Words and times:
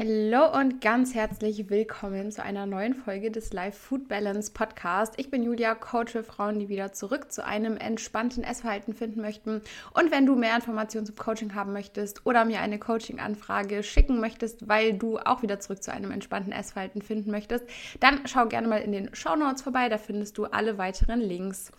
Hallo 0.00 0.56
und 0.56 0.80
ganz 0.80 1.12
herzlich 1.16 1.70
willkommen 1.70 2.30
zu 2.30 2.40
einer 2.40 2.66
neuen 2.66 2.94
Folge 2.94 3.32
des 3.32 3.52
Live 3.52 3.76
Food 3.76 4.06
Balance 4.06 4.52
Podcast. 4.52 5.14
Ich 5.16 5.28
bin 5.28 5.42
Julia, 5.42 5.74
Coach 5.74 6.12
für 6.12 6.22
Frauen, 6.22 6.60
die 6.60 6.68
wieder 6.68 6.92
zurück 6.92 7.32
zu 7.32 7.44
einem 7.44 7.76
entspannten 7.76 8.44
Essverhalten 8.44 8.94
finden 8.94 9.20
möchten. 9.20 9.60
Und 9.94 10.12
wenn 10.12 10.24
du 10.24 10.36
mehr 10.36 10.54
Informationen 10.54 11.04
zum 11.04 11.16
Coaching 11.16 11.56
haben 11.56 11.72
möchtest 11.72 12.24
oder 12.26 12.44
mir 12.44 12.60
eine 12.60 12.78
Coaching-Anfrage 12.78 13.82
schicken 13.82 14.20
möchtest, 14.20 14.68
weil 14.68 14.92
du 14.92 15.18
auch 15.18 15.42
wieder 15.42 15.58
zurück 15.58 15.82
zu 15.82 15.92
einem 15.92 16.12
entspannten 16.12 16.52
Essverhalten 16.52 17.02
finden 17.02 17.32
möchtest, 17.32 17.64
dann 17.98 18.20
schau 18.26 18.46
gerne 18.46 18.68
mal 18.68 18.82
in 18.82 18.92
den 18.92 19.12
Show 19.16 19.34
Notes 19.34 19.62
vorbei. 19.62 19.88
Da 19.88 19.98
findest 19.98 20.38
du 20.38 20.44
alle 20.44 20.78
weiteren 20.78 21.18
Links. 21.18 21.72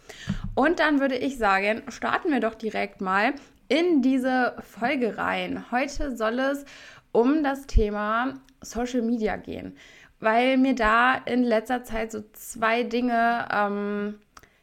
Und 0.56 0.80
dann 0.80 1.00
würde 1.00 1.16
ich 1.16 1.38
sagen, 1.38 1.84
starten 1.88 2.34
wir 2.34 2.42
doch 2.42 2.56
direkt 2.56 3.00
mal 3.00 3.34
in 3.70 4.02
diese 4.02 4.56
Folge 4.62 5.18
rein. 5.18 5.72
Heute 5.72 6.18
soll 6.18 6.40
es 6.40 6.66
um 7.12 7.44
das 7.44 7.68
Thema 7.68 8.36
Social 8.62 9.02
Media 9.02 9.36
gehen, 9.38 9.76
weil 10.20 10.58
mir 10.58 10.76
da 10.76 11.16
in 11.16 11.44
letzter 11.44 11.84
Zeit 11.84 12.12
so 12.12 12.24
zwei 12.34 12.84
Dinge 12.84 13.48
ähm, 13.52 14.16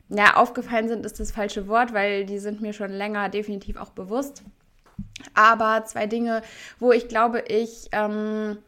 ja, 0.09 0.37
aufgefallen 0.37 0.89
sind, 0.89 1.05
ist 1.05 1.19
das 1.19 1.33
falsche 1.33 1.67
Wort, 1.69 1.93
weil 1.93 2.27
die 2.27 2.39
sind 2.39 2.61
mir 2.61 2.73
schon 2.73 2.91
länger 2.91 3.29
definitiv 3.29 3.77
auch 3.77 3.91
bewusst. 3.91 4.43
Aber 5.35 5.85
zwei 5.85 6.07
Dinge, 6.07 6.43
wo 6.79 6.93
ich 6.93 7.09
glaube, 7.09 7.45
ich 7.49 7.89
ähm, 7.93 8.59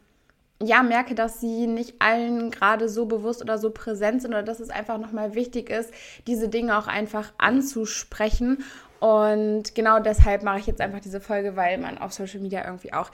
ja 0.61 0.83
merke, 0.83 1.15
dass 1.15 1.39
sie 1.39 1.67
nicht 1.67 2.01
allen 2.01 2.51
gerade 2.51 2.89
so 2.89 3.05
bewusst 3.05 3.41
oder 3.41 3.57
so 3.57 3.69
präsent 3.69 4.21
sind 4.21 4.31
oder 4.31 4.43
dass 4.43 4.59
es 4.59 4.69
einfach 4.69 4.97
nochmal 4.97 5.33
wichtig 5.35 5.69
ist, 5.69 5.91
diese 6.27 6.49
Dinge 6.49 6.77
auch 6.77 6.87
einfach 6.87 7.31
anzusprechen. 7.37 8.63
Und 8.99 9.75
genau 9.75 9.99
deshalb 9.99 10.43
mache 10.43 10.59
ich 10.59 10.67
jetzt 10.67 10.81
einfach 10.81 10.99
diese 10.99 11.21
Folge, 11.21 11.55
weil 11.55 11.77
man 11.77 11.97
auf 11.97 12.13
Social 12.13 12.39
Media 12.39 12.65
irgendwie 12.65 12.93
auch 12.93 13.11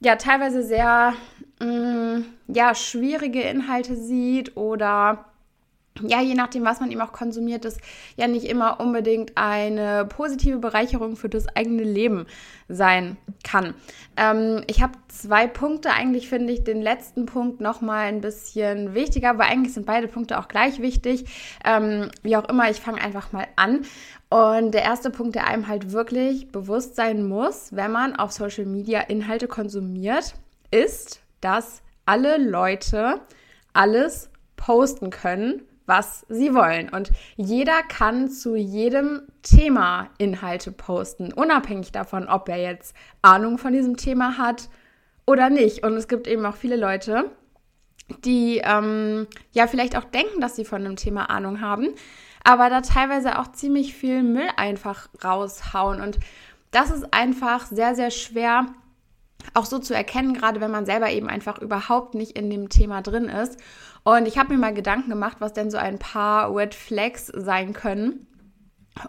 ja 0.00 0.16
teilweise 0.16 0.62
sehr 0.62 1.14
mh, 1.60 1.66
mm, 1.66 2.24
ja 2.48 2.74
schwierige 2.74 3.42
Inhalte 3.42 3.96
sieht 3.96 4.56
oder 4.56 5.29
ja, 6.06 6.20
je 6.20 6.34
nachdem, 6.34 6.64
was 6.64 6.80
man 6.80 6.90
eben 6.90 7.00
auch 7.00 7.12
konsumiert, 7.12 7.64
ist 7.64 7.80
ja 8.16 8.26
nicht 8.26 8.46
immer 8.46 8.80
unbedingt 8.80 9.32
eine 9.36 10.06
positive 10.06 10.58
Bereicherung 10.58 11.16
für 11.16 11.28
das 11.28 11.48
eigene 11.48 11.82
Leben 11.82 12.26
sein 12.68 13.16
kann. 13.44 13.74
Ähm, 14.16 14.62
ich 14.66 14.82
habe 14.82 14.92
zwei 15.08 15.46
Punkte. 15.46 15.90
Eigentlich 15.90 16.28
finde 16.28 16.52
ich 16.52 16.64
den 16.64 16.80
letzten 16.80 17.26
Punkt 17.26 17.60
nochmal 17.60 18.06
ein 18.06 18.20
bisschen 18.20 18.94
wichtiger, 18.94 19.38
weil 19.38 19.48
eigentlich 19.48 19.74
sind 19.74 19.86
beide 19.86 20.08
Punkte 20.08 20.38
auch 20.38 20.48
gleich 20.48 20.80
wichtig. 20.80 21.24
Ähm, 21.64 22.10
wie 22.22 22.36
auch 22.36 22.48
immer, 22.48 22.70
ich 22.70 22.80
fange 22.80 23.00
einfach 23.00 23.32
mal 23.32 23.46
an. 23.56 23.82
Und 24.28 24.72
der 24.72 24.82
erste 24.82 25.10
Punkt, 25.10 25.34
der 25.34 25.46
einem 25.46 25.66
halt 25.66 25.92
wirklich 25.92 26.52
bewusst 26.52 26.94
sein 26.94 27.26
muss, 27.26 27.74
wenn 27.74 27.90
man 27.90 28.14
auf 28.14 28.30
Social 28.30 28.64
Media 28.64 29.00
Inhalte 29.00 29.48
konsumiert, 29.48 30.34
ist, 30.70 31.20
dass 31.40 31.82
alle 32.06 32.38
Leute 32.38 33.20
alles 33.72 34.30
posten 34.56 35.10
können, 35.10 35.62
was 35.90 36.24
sie 36.28 36.54
wollen. 36.54 36.88
Und 36.88 37.10
jeder 37.36 37.82
kann 37.82 38.30
zu 38.30 38.54
jedem 38.54 39.22
Thema 39.42 40.08
Inhalte 40.18 40.70
posten, 40.70 41.32
unabhängig 41.32 41.90
davon, 41.90 42.28
ob 42.28 42.48
er 42.48 42.58
jetzt 42.58 42.94
Ahnung 43.22 43.58
von 43.58 43.72
diesem 43.72 43.96
Thema 43.96 44.38
hat 44.38 44.70
oder 45.26 45.50
nicht. 45.50 45.82
Und 45.84 45.94
es 45.94 46.06
gibt 46.06 46.28
eben 46.28 46.46
auch 46.46 46.54
viele 46.54 46.76
Leute, 46.76 47.30
die 48.24 48.62
ähm, 48.64 49.26
ja 49.50 49.66
vielleicht 49.66 49.96
auch 49.96 50.04
denken, 50.04 50.40
dass 50.40 50.54
sie 50.54 50.64
von 50.64 50.84
einem 50.84 50.96
Thema 50.96 51.28
Ahnung 51.28 51.60
haben, 51.60 51.88
aber 52.44 52.70
da 52.70 52.80
teilweise 52.82 53.38
auch 53.38 53.50
ziemlich 53.52 53.94
viel 53.94 54.22
Müll 54.22 54.48
einfach 54.56 55.08
raushauen. 55.24 56.00
Und 56.00 56.20
das 56.70 56.90
ist 56.90 57.12
einfach 57.12 57.66
sehr, 57.66 57.96
sehr 57.96 58.12
schwer 58.12 58.66
auch 59.54 59.64
so 59.64 59.78
zu 59.78 59.94
erkennen, 59.94 60.34
gerade 60.34 60.60
wenn 60.60 60.70
man 60.70 60.86
selber 60.86 61.10
eben 61.10 61.28
einfach 61.28 61.58
überhaupt 61.58 62.14
nicht 62.14 62.38
in 62.38 62.50
dem 62.50 62.68
Thema 62.68 63.02
drin 63.02 63.24
ist. 63.24 63.58
Und 64.02 64.26
ich 64.26 64.38
habe 64.38 64.52
mir 64.52 64.58
mal 64.58 64.74
Gedanken 64.74 65.10
gemacht, 65.10 65.36
was 65.40 65.52
denn 65.52 65.70
so 65.70 65.78
ein 65.78 65.98
paar 65.98 66.54
Red 66.54 66.74
Flags 66.74 67.26
sein 67.26 67.72
können. 67.72 68.26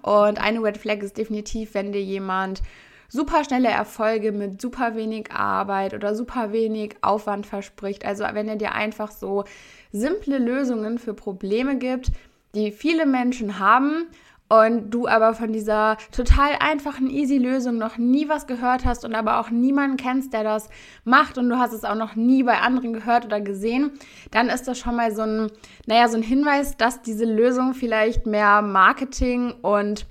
Und 0.02 0.40
eine 0.40 0.62
Red 0.62 0.78
Flag 0.78 1.00
ist 1.00 1.18
definitiv, 1.18 1.74
wenn 1.74 1.92
dir 1.92 2.04
jemand 2.04 2.62
super 3.08 3.44
schnelle 3.44 3.70
Erfolge 3.70 4.32
mit 4.32 4.62
super 4.62 4.96
wenig 4.96 5.32
Arbeit 5.32 5.94
oder 5.94 6.16
super 6.16 6.52
wenig 6.52 6.96
Aufwand 7.02 7.46
verspricht. 7.46 8.06
Also 8.06 8.24
wenn 8.32 8.48
er 8.48 8.56
dir 8.56 8.74
einfach 8.74 9.12
so 9.12 9.44
simple 9.92 10.38
Lösungen 10.38 10.98
für 10.98 11.14
Probleme 11.14 11.78
gibt, 11.78 12.12
die 12.56 12.72
viele 12.72 13.06
Menschen 13.06 13.60
haben 13.60 14.08
und 14.52 14.90
du 14.92 15.08
aber 15.08 15.34
von 15.34 15.54
dieser 15.54 15.96
total 16.12 16.50
einfachen, 16.60 17.10
easy 17.10 17.38
Lösung 17.38 17.78
noch 17.78 17.98
nie 17.98 18.28
was 18.28 18.48
gehört 18.48 18.84
hast 18.84 19.06
und 19.06 19.16
aber 19.16 19.40
auch 19.40 19.50
niemanden 19.50 19.96
kennst, 19.96 20.34
der 20.34 20.44
das 20.44 20.68
macht 21.06 21.38
und 21.38 21.48
du 21.48 21.58
hast 21.58 21.72
es 21.72 21.86
auch 21.86 21.96
noch 21.96 22.18
nie 22.18 22.44
bei 22.44 22.60
anderen 22.60 22.92
gehört 22.92 23.24
oder 23.24 23.40
gesehen, 23.40 23.92
dann 24.32 24.50
ist 24.50 24.68
das 24.68 24.78
schon 24.78 24.98
mal 24.98 25.16
so 25.16 25.22
ein, 25.22 25.52
naja, 25.86 26.10
so 26.10 26.18
ein 26.18 26.24
Hinweis, 26.24 26.76
dass 26.76 27.02
diese 27.02 27.24
Lösung 27.24 27.74
vielleicht 27.74 28.26
mehr 28.26 28.62
Marketing 28.62 29.54
und 29.62 30.06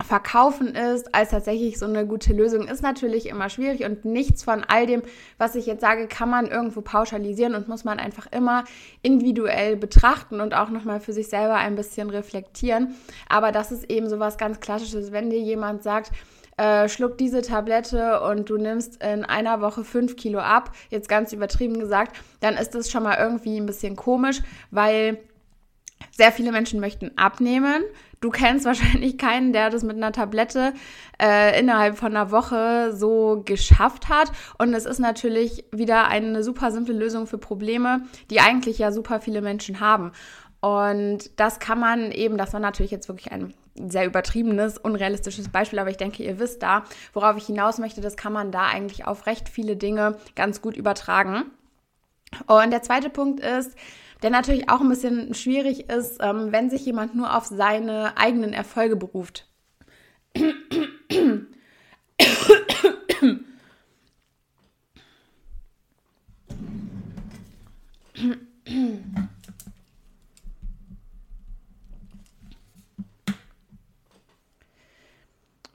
verkaufen 0.00 0.74
ist, 0.74 1.14
als 1.14 1.30
tatsächlich 1.30 1.78
so 1.78 1.86
eine 1.86 2.06
gute 2.06 2.32
Lösung, 2.32 2.66
ist 2.66 2.82
natürlich 2.82 3.26
immer 3.26 3.48
schwierig 3.48 3.84
und 3.84 4.04
nichts 4.04 4.42
von 4.42 4.64
all 4.66 4.86
dem, 4.86 5.02
was 5.38 5.54
ich 5.54 5.66
jetzt 5.66 5.80
sage, 5.80 6.08
kann 6.08 6.28
man 6.28 6.46
irgendwo 6.46 6.80
pauschalisieren 6.80 7.54
und 7.54 7.68
muss 7.68 7.84
man 7.84 7.98
einfach 7.98 8.26
immer 8.32 8.64
individuell 9.02 9.76
betrachten 9.76 10.40
und 10.40 10.54
auch 10.54 10.70
nochmal 10.70 11.00
für 11.00 11.12
sich 11.12 11.28
selber 11.28 11.54
ein 11.54 11.76
bisschen 11.76 12.10
reflektieren. 12.10 12.94
Aber 13.28 13.52
das 13.52 13.70
ist 13.70 13.90
eben 13.90 14.08
so 14.08 14.18
was 14.18 14.38
ganz 14.38 14.60
Klassisches, 14.60 15.12
wenn 15.12 15.30
dir 15.30 15.40
jemand 15.40 15.82
sagt, 15.82 16.10
äh, 16.56 16.88
schluck 16.88 17.16
diese 17.16 17.42
Tablette 17.42 18.20
und 18.20 18.50
du 18.50 18.56
nimmst 18.56 19.02
in 19.02 19.24
einer 19.24 19.60
Woche 19.60 19.84
fünf 19.84 20.16
Kilo 20.16 20.38
ab, 20.38 20.72
jetzt 20.90 21.08
ganz 21.08 21.32
übertrieben 21.32 21.78
gesagt, 21.78 22.16
dann 22.40 22.54
ist 22.54 22.74
das 22.74 22.90
schon 22.90 23.02
mal 23.02 23.18
irgendwie 23.18 23.58
ein 23.58 23.66
bisschen 23.66 23.96
komisch, 23.96 24.40
weil 24.70 25.18
sehr 26.10 26.32
viele 26.32 26.52
Menschen 26.52 26.80
möchten 26.80 27.16
abnehmen. 27.16 27.82
Du 28.22 28.30
kennst 28.30 28.64
wahrscheinlich 28.64 29.18
keinen, 29.18 29.52
der 29.52 29.68
das 29.68 29.82
mit 29.82 29.98
einer 29.98 30.12
Tablette 30.12 30.72
äh, 31.20 31.60
innerhalb 31.60 31.98
von 31.98 32.16
einer 32.16 32.30
Woche 32.30 32.94
so 32.96 33.42
geschafft 33.44 34.08
hat. 34.08 34.32
Und 34.56 34.72
es 34.72 34.86
ist 34.86 34.98
natürlich 34.98 35.66
wieder 35.70 36.08
eine 36.08 36.42
super 36.42 36.72
simple 36.72 36.94
Lösung 36.94 37.26
für 37.26 37.36
Probleme, 37.36 38.02
die 38.30 38.40
eigentlich 38.40 38.78
ja 38.78 38.90
super 38.90 39.20
viele 39.20 39.42
Menschen 39.42 39.80
haben. 39.80 40.12
Und 40.60 41.38
das 41.40 41.58
kann 41.58 41.80
man 41.80 42.12
eben, 42.12 42.38
das 42.38 42.52
war 42.52 42.60
natürlich 42.60 42.92
jetzt 42.92 43.08
wirklich 43.08 43.32
ein 43.32 43.52
sehr 43.74 44.06
übertriebenes, 44.06 44.78
unrealistisches 44.78 45.48
Beispiel, 45.48 45.80
aber 45.80 45.90
ich 45.90 45.96
denke, 45.96 46.22
ihr 46.22 46.38
wisst 46.38 46.62
da, 46.62 46.84
worauf 47.12 47.36
ich 47.36 47.46
hinaus 47.46 47.78
möchte, 47.78 48.00
das 48.00 48.16
kann 48.16 48.32
man 48.32 48.52
da 48.52 48.66
eigentlich 48.66 49.06
auf 49.06 49.26
recht 49.26 49.48
viele 49.48 49.76
Dinge 49.76 50.18
ganz 50.36 50.62
gut 50.62 50.76
übertragen. 50.76 51.50
Und 52.46 52.70
der 52.70 52.82
zweite 52.82 53.10
Punkt 53.10 53.40
ist, 53.40 53.76
der 54.22 54.30
natürlich 54.30 54.68
auch 54.68 54.80
ein 54.80 54.88
bisschen 54.88 55.34
schwierig 55.34 55.90
ist, 55.90 56.18
ähm, 56.20 56.52
wenn 56.52 56.70
sich 56.70 56.86
jemand 56.86 57.14
nur 57.14 57.36
auf 57.36 57.46
seine 57.46 58.16
eigenen 58.16 58.52
Erfolge 58.52 58.96
beruft. 58.96 59.48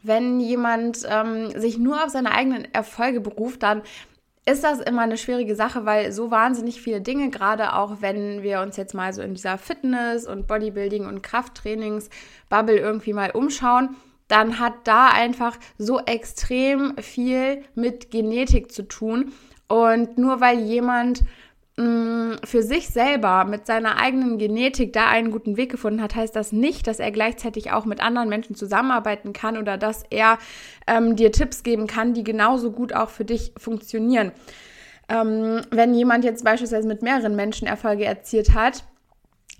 Wenn 0.04 0.40
jemand 0.40 1.00
ähm, 1.10 1.52
sich 1.60 1.78
nur 1.78 2.02
auf 2.02 2.12
seine 2.12 2.32
eigenen 2.32 2.74
Erfolge 2.74 3.20
beruft, 3.20 3.62
dann 3.64 3.82
ist 4.48 4.64
das 4.64 4.80
immer 4.80 5.02
eine 5.02 5.18
schwierige 5.18 5.56
Sache, 5.56 5.86
weil 5.86 6.14
so 6.14 6.32
wahnsinnig 6.32 6.82
viele 6.82 7.02
Dinge, 7.02 7.30
gerade 7.30 7.74
auch 7.74 7.98
wenn 8.00 8.44
wir 8.44 8.62
uns 8.62 8.78
jetzt 8.78 8.94
mal 8.94 9.12
so 9.12 9.22
in 9.22 9.34
dieser 9.34 9.58
Fitness- 9.58 10.26
und 10.26 10.48
Bodybuilding- 10.48 11.06
und 11.06 11.22
Krafttrainings-Bubble 11.22 12.78
irgendwie 12.78 13.12
mal 13.12 13.32
umschauen, 13.32 13.98
dann 14.30 14.58
hat 14.60 14.74
da 14.86 15.10
einfach 15.10 15.58
so 15.78 16.00
extrem 16.00 16.96
viel 16.98 17.64
mit 17.76 18.10
Genetik 18.10 18.72
zu 18.72 18.88
tun. 18.88 19.34
Und 19.68 20.18
nur 20.18 20.40
weil 20.40 20.60
jemand 20.60 21.24
für 22.44 22.64
sich 22.64 22.90
selber 22.90 23.46
mit 23.46 23.68
seiner 23.68 23.98
eigenen 23.98 24.40
Genetik 24.40 24.94
da 24.94 25.08
einen 25.08 25.30
guten 25.30 25.58
Weg 25.58 25.70
gefunden 25.70 26.02
hat, 26.02 26.16
heißt 26.16 26.36
das 26.36 26.52
nicht, 26.52 26.88
dass 26.88 27.00
er 27.00 27.12
gleichzeitig 27.12 27.72
auch 27.72 27.86
mit 27.86 28.02
anderen 28.02 28.30
Menschen 28.30 28.56
zusammenarbeiten 28.56 29.32
kann 29.32 29.58
oder 29.58 29.78
dass 29.78 30.04
er 30.10 30.40
ähm, 30.88 31.16
dir 31.16 31.32
Tipps 31.32 31.62
geben 31.62 31.86
kann, 31.86 32.16
die 32.16 32.24
genauso 32.24 32.72
gut 32.72 32.94
auch 32.94 33.10
für 33.10 33.26
dich 33.26 33.54
funktionieren. 33.58 34.32
Ähm, 35.08 35.62
wenn 35.70 35.94
jemand 35.94 36.26
jetzt 36.26 36.44
beispielsweise 36.44 36.88
mit 36.88 37.04
mehreren 37.04 37.36
Menschen 37.36 37.68
Erfolge 37.68 38.06
erzielt 38.06 38.56
hat, 38.56 38.84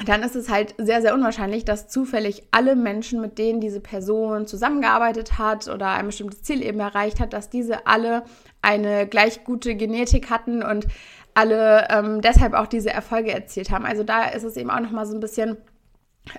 dann 0.06 0.22
ist 0.22 0.36
es 0.36 0.50
halt 0.50 0.76
sehr, 0.78 1.02
sehr 1.02 1.16
unwahrscheinlich, 1.16 1.66
dass 1.66 1.88
zufällig 1.88 2.44
alle 2.52 2.76
Menschen, 2.76 3.20
mit 3.20 3.40
denen 3.40 3.62
diese 3.62 3.80
Person 3.80 4.46
zusammengearbeitet 4.46 5.40
hat 5.40 5.68
oder 5.68 5.90
ein 5.90 6.06
bestimmtes 6.06 6.44
Ziel 6.44 6.64
eben 6.64 6.80
erreicht 6.80 7.20
hat, 7.20 7.34
dass 7.34 7.50
diese 7.50 7.88
alle 7.88 8.24
eine 8.62 9.08
gleich 9.08 9.44
gute 9.44 9.76
Genetik 9.76 10.30
hatten 10.30 10.62
und 10.62 10.88
alle 11.38 11.88
ähm, 11.92 12.22
deshalb 12.22 12.56
auch 12.56 12.66
diese 12.66 12.90
Erfolge 12.90 13.32
erzielt 13.32 13.70
haben. 13.70 13.86
Also 13.86 14.04
da 14.04 14.26
ist 14.26 14.44
es 14.44 14.58
eben 14.58 14.72
auch 14.72 14.80
nochmal 14.80 15.06
so 15.06 15.14
ein 15.14 15.20
bisschen 15.20 15.58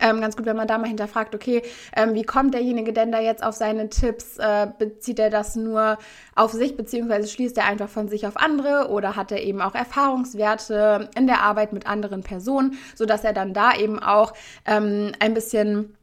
ähm, 0.00 0.20
ganz 0.20 0.36
gut, 0.36 0.44
wenn 0.44 0.56
man 0.56 0.66
da 0.66 0.76
mal 0.76 0.88
hinterfragt, 0.88 1.34
okay, 1.34 1.62
ähm, 1.96 2.14
wie 2.14 2.24
kommt 2.24 2.52
derjenige 2.52 2.92
denn 2.92 3.12
da 3.12 3.20
jetzt 3.20 3.42
auf 3.42 3.54
seine 3.54 3.88
Tipps? 3.88 4.36
Äh, 4.38 4.66
bezieht 4.76 5.20
er 5.20 5.30
das 5.30 5.54
nur 5.56 5.98
auf 6.34 6.52
sich, 6.52 6.76
beziehungsweise 6.76 7.28
schließt 7.28 7.56
er 7.56 7.66
einfach 7.66 7.88
von 7.88 8.08
sich 8.08 8.26
auf 8.26 8.36
andere 8.36 8.88
oder 8.90 9.14
hat 9.14 9.30
er 9.32 9.42
eben 9.42 9.60
auch 9.60 9.74
Erfahrungswerte 9.74 11.08
in 11.16 11.26
der 11.28 11.42
Arbeit 11.42 11.72
mit 11.72 11.86
anderen 11.86 12.22
Personen, 12.22 12.76
sodass 12.96 13.24
er 13.24 13.32
dann 13.32 13.54
da 13.54 13.74
eben 13.74 13.98
auch 14.00 14.34
ähm, 14.66 15.12
ein 15.20 15.32
bisschen, 15.32 15.96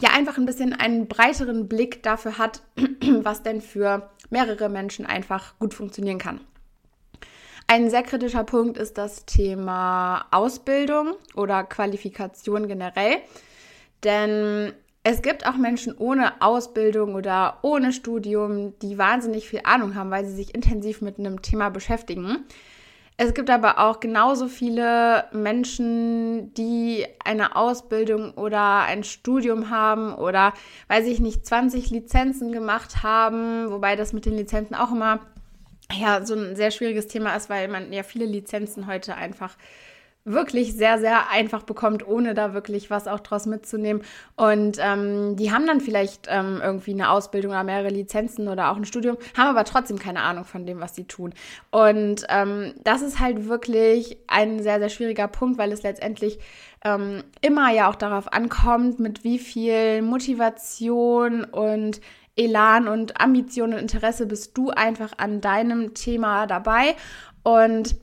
ja, 0.00 0.10
einfach 0.16 0.38
ein 0.38 0.46
bisschen 0.46 0.72
einen 0.72 1.06
breiteren 1.06 1.68
Blick 1.68 2.02
dafür 2.02 2.38
hat, 2.38 2.62
was 3.22 3.42
denn 3.42 3.60
für 3.60 4.10
mehrere 4.30 4.70
Menschen 4.70 5.04
einfach 5.04 5.58
gut 5.58 5.74
funktionieren 5.74 6.18
kann. 6.18 6.40
Ein 7.66 7.90
sehr 7.90 8.02
kritischer 8.02 8.44
Punkt 8.44 8.76
ist 8.76 8.98
das 8.98 9.24
Thema 9.24 10.26
Ausbildung 10.30 11.14
oder 11.34 11.64
Qualifikation 11.64 12.68
generell. 12.68 13.18
Denn 14.04 14.72
es 15.04 15.22
gibt 15.22 15.46
auch 15.46 15.56
Menschen 15.56 15.96
ohne 15.96 16.40
Ausbildung 16.40 17.14
oder 17.14 17.58
ohne 17.62 17.92
Studium, 17.92 18.78
die 18.80 18.98
wahnsinnig 18.98 19.48
viel 19.48 19.60
Ahnung 19.64 19.94
haben, 19.94 20.10
weil 20.10 20.24
sie 20.26 20.34
sich 20.34 20.54
intensiv 20.54 21.00
mit 21.00 21.18
einem 21.18 21.42
Thema 21.42 21.70
beschäftigen. 21.70 22.44
Es 23.16 23.34
gibt 23.34 23.50
aber 23.50 23.78
auch 23.78 24.00
genauso 24.00 24.48
viele 24.48 25.26
Menschen, 25.32 26.54
die 26.54 27.06
eine 27.24 27.56
Ausbildung 27.56 28.32
oder 28.32 28.80
ein 28.80 29.04
Studium 29.04 29.70
haben 29.70 30.14
oder, 30.14 30.54
weiß 30.88 31.06
ich 31.06 31.20
nicht, 31.20 31.44
20 31.46 31.90
Lizenzen 31.90 32.52
gemacht 32.52 33.02
haben, 33.02 33.70
wobei 33.70 33.96
das 33.96 34.12
mit 34.12 34.24
den 34.24 34.34
Lizenzen 34.34 34.74
auch 34.74 34.92
immer 34.92 35.20
ja 35.94 36.24
so 36.24 36.34
ein 36.34 36.56
sehr 36.56 36.70
schwieriges 36.70 37.06
Thema 37.06 37.34
ist, 37.34 37.50
weil 37.50 37.68
man 37.68 37.92
ja 37.92 38.02
viele 38.02 38.26
Lizenzen 38.26 38.86
heute 38.86 39.14
einfach 39.14 39.56
wirklich 40.24 40.74
sehr, 40.74 40.98
sehr 40.98 41.30
einfach 41.30 41.64
bekommt, 41.64 42.06
ohne 42.06 42.34
da 42.34 42.54
wirklich 42.54 42.90
was 42.90 43.08
auch 43.08 43.20
draus 43.20 43.46
mitzunehmen. 43.46 44.02
Und 44.36 44.78
ähm, 44.80 45.36
die 45.36 45.50
haben 45.50 45.66
dann 45.66 45.80
vielleicht 45.80 46.28
ähm, 46.28 46.60
irgendwie 46.62 46.92
eine 46.92 47.10
Ausbildung 47.10 47.50
oder 47.50 47.64
mehrere 47.64 47.88
Lizenzen 47.88 48.48
oder 48.48 48.70
auch 48.70 48.76
ein 48.76 48.84
Studium, 48.84 49.16
haben 49.36 49.48
aber 49.48 49.64
trotzdem 49.64 49.98
keine 49.98 50.22
Ahnung 50.22 50.44
von 50.44 50.64
dem, 50.64 50.80
was 50.80 50.94
sie 50.94 51.04
tun. 51.04 51.34
Und 51.70 52.24
ähm, 52.28 52.74
das 52.84 53.02
ist 53.02 53.18
halt 53.18 53.48
wirklich 53.48 54.18
ein 54.28 54.62
sehr, 54.62 54.78
sehr 54.78 54.90
schwieriger 54.90 55.26
Punkt, 55.26 55.58
weil 55.58 55.72
es 55.72 55.82
letztendlich 55.82 56.38
ähm, 56.84 57.24
immer 57.40 57.72
ja 57.72 57.90
auch 57.90 57.96
darauf 57.96 58.32
ankommt, 58.32 59.00
mit 59.00 59.24
wie 59.24 59.38
viel 59.38 60.02
Motivation 60.02 61.44
und 61.44 62.00
Elan 62.36 62.88
und 62.88 63.20
Ambition 63.20 63.72
und 63.72 63.78
Interesse 63.78 64.26
bist 64.26 64.56
du 64.56 64.70
einfach 64.70 65.12
an 65.18 65.40
deinem 65.40 65.94
Thema 65.94 66.46
dabei. 66.46 66.96
Und 67.42 67.96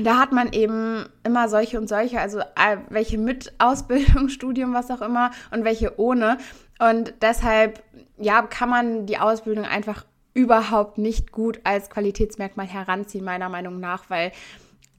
da 0.00 0.18
hat 0.18 0.32
man 0.32 0.52
eben 0.52 1.06
immer 1.24 1.48
solche 1.48 1.78
und 1.78 1.88
solche, 1.88 2.20
also 2.20 2.40
äh, 2.40 2.78
welche 2.90 3.18
mit 3.18 3.52
Ausbildung, 3.58 4.28
Studium, 4.28 4.74
was 4.74 4.90
auch 4.90 5.00
immer 5.00 5.30
und 5.50 5.64
welche 5.64 5.98
ohne. 5.98 6.38
Und 6.78 7.14
deshalb, 7.22 7.82
ja, 8.18 8.42
kann 8.42 8.68
man 8.68 9.06
die 9.06 9.18
Ausbildung 9.18 9.64
einfach 9.64 10.04
überhaupt 10.34 10.98
nicht 10.98 11.32
gut 11.32 11.60
als 11.64 11.88
Qualitätsmerkmal 11.88 12.66
heranziehen, 12.66 13.24
meiner 13.24 13.48
Meinung 13.48 13.80
nach, 13.80 14.10
weil 14.10 14.32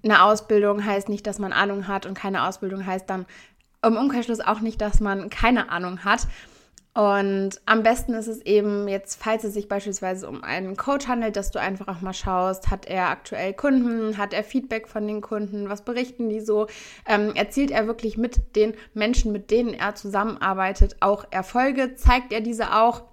eine 0.03 0.23
Ausbildung 0.23 0.83
heißt 0.83 1.09
nicht, 1.09 1.27
dass 1.27 1.37
man 1.37 1.53
Ahnung 1.53 1.87
hat 1.87 2.07
und 2.07 2.15
keine 2.17 2.47
Ausbildung 2.47 2.85
heißt 2.85 3.07
dann 3.07 3.25
im 3.85 3.97
Umkehrschluss 3.97 4.39
auch 4.39 4.61
nicht, 4.61 4.81
dass 4.81 4.99
man 4.99 5.29
keine 5.29 5.69
Ahnung 5.69 6.03
hat. 6.03 6.27
Und 6.97 7.61
am 7.67 7.83
besten 7.83 8.15
ist 8.15 8.25
es 8.25 8.41
eben 8.41 8.87
jetzt, 8.87 9.21
falls 9.21 9.43
es 9.43 9.53
sich 9.53 9.67
beispielsweise 9.67 10.27
um 10.27 10.43
einen 10.43 10.75
Coach 10.77 11.07
handelt, 11.07 11.35
dass 11.35 11.51
du 11.51 11.59
einfach 11.59 11.87
auch 11.87 12.01
mal 12.01 12.11
schaust, 12.11 12.71
hat 12.71 12.87
er 12.87 13.09
aktuell 13.09 13.53
Kunden, 13.53 14.17
hat 14.17 14.33
er 14.33 14.43
Feedback 14.43 14.87
von 14.87 15.05
den 15.05 15.21
Kunden, 15.21 15.69
was 15.69 15.83
berichten 15.83 16.27
die 16.27 16.39
so, 16.39 16.65
ähm, 17.05 17.35
erzielt 17.35 17.69
er 17.69 17.85
wirklich 17.85 18.17
mit 18.17 18.55
den 18.55 18.73
Menschen, 18.95 19.31
mit 19.31 19.51
denen 19.51 19.75
er 19.75 19.93
zusammenarbeitet, 19.93 20.95
auch 20.99 21.25
Erfolge, 21.29 21.93
zeigt 21.93 22.33
er 22.33 22.41
diese 22.41 22.73
auch? 22.73 23.03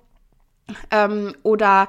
Ähm, 0.91 1.35
oder 1.43 1.89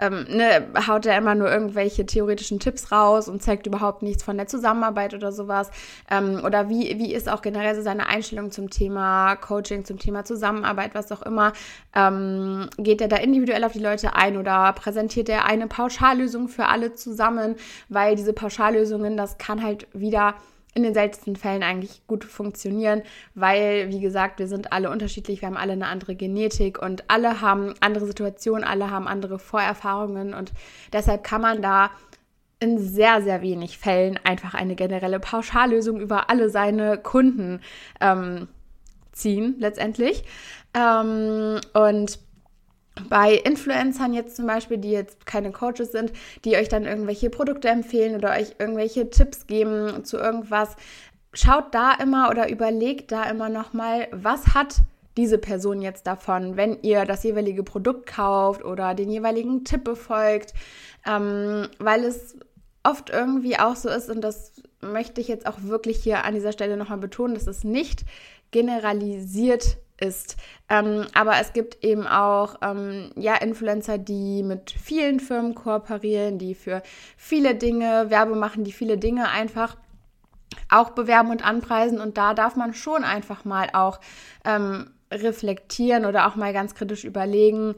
ähm, 0.00 0.26
ne, 0.28 0.66
haut 0.86 1.06
er 1.06 1.16
immer 1.16 1.34
nur 1.34 1.50
irgendwelche 1.50 2.04
theoretischen 2.04 2.58
Tipps 2.58 2.90
raus 2.90 3.28
und 3.28 3.42
zeigt 3.42 3.66
überhaupt 3.66 4.02
nichts 4.02 4.22
von 4.22 4.36
der 4.36 4.46
Zusammenarbeit 4.46 5.14
oder 5.14 5.32
sowas? 5.32 5.70
Ähm, 6.10 6.40
oder 6.44 6.68
wie, 6.68 6.98
wie 6.98 7.14
ist 7.14 7.28
auch 7.28 7.42
generell 7.42 7.74
so 7.74 7.82
seine 7.82 8.08
Einstellung 8.08 8.50
zum 8.50 8.70
Thema 8.70 9.36
Coaching, 9.36 9.84
zum 9.84 9.98
Thema 9.98 10.24
Zusammenarbeit, 10.24 10.94
was 10.94 11.12
auch 11.12 11.22
immer? 11.22 11.52
Ähm, 11.94 12.68
geht 12.78 13.00
er 13.00 13.08
da 13.08 13.16
individuell 13.16 13.64
auf 13.64 13.72
die 13.72 13.78
Leute 13.78 14.16
ein 14.16 14.36
oder 14.36 14.72
präsentiert 14.72 15.28
er 15.28 15.44
eine 15.44 15.68
Pauschallösung 15.68 16.48
für 16.48 16.66
alle 16.66 16.94
zusammen? 16.94 17.56
Weil 17.88 18.16
diese 18.16 18.32
Pauschallösungen, 18.32 19.16
das 19.16 19.38
kann 19.38 19.62
halt 19.62 19.86
wieder 19.92 20.34
in 20.74 20.82
den 20.82 20.94
seltensten 20.94 21.36
Fällen 21.36 21.62
eigentlich 21.62 22.06
gut 22.06 22.24
funktionieren, 22.24 23.02
weil, 23.34 23.90
wie 23.90 24.00
gesagt, 24.00 24.40
wir 24.40 24.48
sind 24.48 24.72
alle 24.72 24.90
unterschiedlich, 24.90 25.40
wir 25.40 25.46
haben 25.46 25.56
alle 25.56 25.72
eine 25.74 25.86
andere 25.86 26.16
Genetik 26.16 26.82
und 26.82 27.04
alle 27.08 27.40
haben 27.40 27.74
andere 27.80 28.06
Situationen, 28.06 28.64
alle 28.64 28.90
haben 28.90 29.06
andere 29.06 29.38
Vorerfahrungen 29.38 30.34
und 30.34 30.52
deshalb 30.92 31.22
kann 31.22 31.40
man 31.40 31.62
da 31.62 31.90
in 32.60 32.78
sehr, 32.78 33.22
sehr 33.22 33.42
wenig 33.42 33.78
Fällen 33.78 34.18
einfach 34.24 34.54
eine 34.54 34.74
generelle 34.74 35.20
Pauschallösung 35.20 36.00
über 36.00 36.30
alle 36.30 36.50
seine 36.50 36.98
Kunden 36.98 37.60
ähm, 38.00 38.48
ziehen, 39.12 39.56
letztendlich. 39.58 40.24
Ähm, 40.74 41.60
und 41.72 42.18
bei 43.08 43.34
Influencern 43.34 44.14
jetzt 44.14 44.36
zum 44.36 44.46
Beispiel, 44.46 44.78
die 44.78 44.90
jetzt 44.90 45.26
keine 45.26 45.50
Coaches 45.50 45.92
sind, 45.92 46.12
die 46.44 46.56
euch 46.56 46.68
dann 46.68 46.84
irgendwelche 46.84 47.30
Produkte 47.30 47.68
empfehlen 47.68 48.14
oder 48.14 48.30
euch 48.30 48.56
irgendwelche 48.58 49.10
Tipps 49.10 49.46
geben 49.46 50.04
zu 50.04 50.16
irgendwas, 50.16 50.76
schaut 51.32 51.74
da 51.74 51.92
immer 51.92 52.30
oder 52.30 52.48
überlegt 52.50 53.12
da 53.12 53.24
immer 53.24 53.48
nochmal, 53.48 54.08
was 54.12 54.54
hat 54.54 54.76
diese 55.16 55.38
Person 55.38 55.82
jetzt 55.82 56.06
davon, 56.06 56.56
wenn 56.56 56.82
ihr 56.82 57.04
das 57.04 57.22
jeweilige 57.22 57.62
Produkt 57.62 58.06
kauft 58.06 58.64
oder 58.64 58.94
den 58.94 59.10
jeweiligen 59.10 59.64
Tipp 59.64 59.84
befolgt, 59.84 60.54
ähm, 61.06 61.68
weil 61.78 62.04
es 62.04 62.36
oft 62.82 63.10
irgendwie 63.10 63.58
auch 63.58 63.76
so 63.76 63.88
ist 63.88 64.10
und 64.10 64.20
das 64.20 64.52
möchte 64.80 65.20
ich 65.20 65.28
jetzt 65.28 65.46
auch 65.46 65.62
wirklich 65.62 66.02
hier 66.02 66.24
an 66.24 66.34
dieser 66.34 66.52
Stelle 66.52 66.76
nochmal 66.76 66.98
betonen, 66.98 67.34
dass 67.34 67.46
es 67.46 67.64
nicht 67.64 68.04
generalisiert 68.50 69.78
ist. 69.98 70.36
Ähm, 70.68 71.06
aber 71.14 71.40
es 71.40 71.52
gibt 71.52 71.84
eben 71.84 72.06
auch 72.06 72.56
ähm, 72.62 73.10
ja, 73.16 73.36
Influencer, 73.36 73.98
die 73.98 74.42
mit 74.42 74.70
vielen 74.70 75.20
Firmen 75.20 75.54
kooperieren, 75.54 76.38
die 76.38 76.54
für 76.54 76.82
viele 77.16 77.54
Dinge 77.54 78.10
Werbe 78.10 78.34
machen, 78.34 78.64
die 78.64 78.72
viele 78.72 78.98
Dinge 78.98 79.28
einfach 79.28 79.76
auch 80.68 80.90
bewerben 80.90 81.30
und 81.30 81.44
anpreisen. 81.44 82.00
Und 82.00 82.18
da 82.18 82.34
darf 82.34 82.56
man 82.56 82.74
schon 82.74 83.04
einfach 83.04 83.44
mal 83.44 83.68
auch 83.72 84.00
ähm, 84.44 84.90
reflektieren 85.12 86.04
oder 86.06 86.26
auch 86.26 86.36
mal 86.36 86.52
ganz 86.52 86.74
kritisch 86.74 87.04
überlegen, 87.04 87.74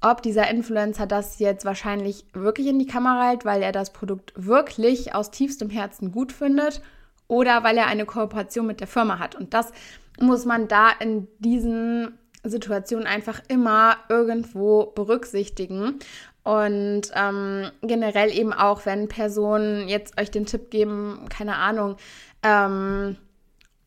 ob 0.00 0.22
dieser 0.22 0.50
Influencer 0.50 1.06
das 1.06 1.38
jetzt 1.38 1.64
wahrscheinlich 1.64 2.26
wirklich 2.34 2.66
in 2.66 2.78
die 2.78 2.86
Kamera 2.86 3.28
hält, 3.28 3.44
weil 3.44 3.62
er 3.62 3.72
das 3.72 3.92
Produkt 3.92 4.32
wirklich 4.36 5.14
aus 5.14 5.30
tiefstem 5.30 5.70
Herzen 5.70 6.12
gut 6.12 6.32
findet 6.32 6.82
oder 7.26 7.64
weil 7.64 7.78
er 7.78 7.86
eine 7.86 8.04
Kooperation 8.04 8.66
mit 8.66 8.80
der 8.80 8.86
Firma 8.86 9.18
hat. 9.18 9.34
Und 9.34 9.54
das 9.54 9.72
muss 10.20 10.44
man 10.44 10.68
da 10.68 10.90
in 10.90 11.28
diesen 11.38 12.18
Situationen 12.42 13.06
einfach 13.06 13.40
immer 13.48 13.96
irgendwo 14.08 14.86
berücksichtigen. 14.86 15.98
Und 16.42 17.02
ähm, 17.14 17.70
generell 17.82 18.30
eben 18.30 18.52
auch, 18.52 18.84
wenn 18.84 19.08
Personen 19.08 19.88
jetzt 19.88 20.20
euch 20.20 20.30
den 20.30 20.44
Tipp 20.44 20.70
geben, 20.70 21.26
keine 21.30 21.56
Ahnung, 21.56 21.96
ähm, 22.42 23.16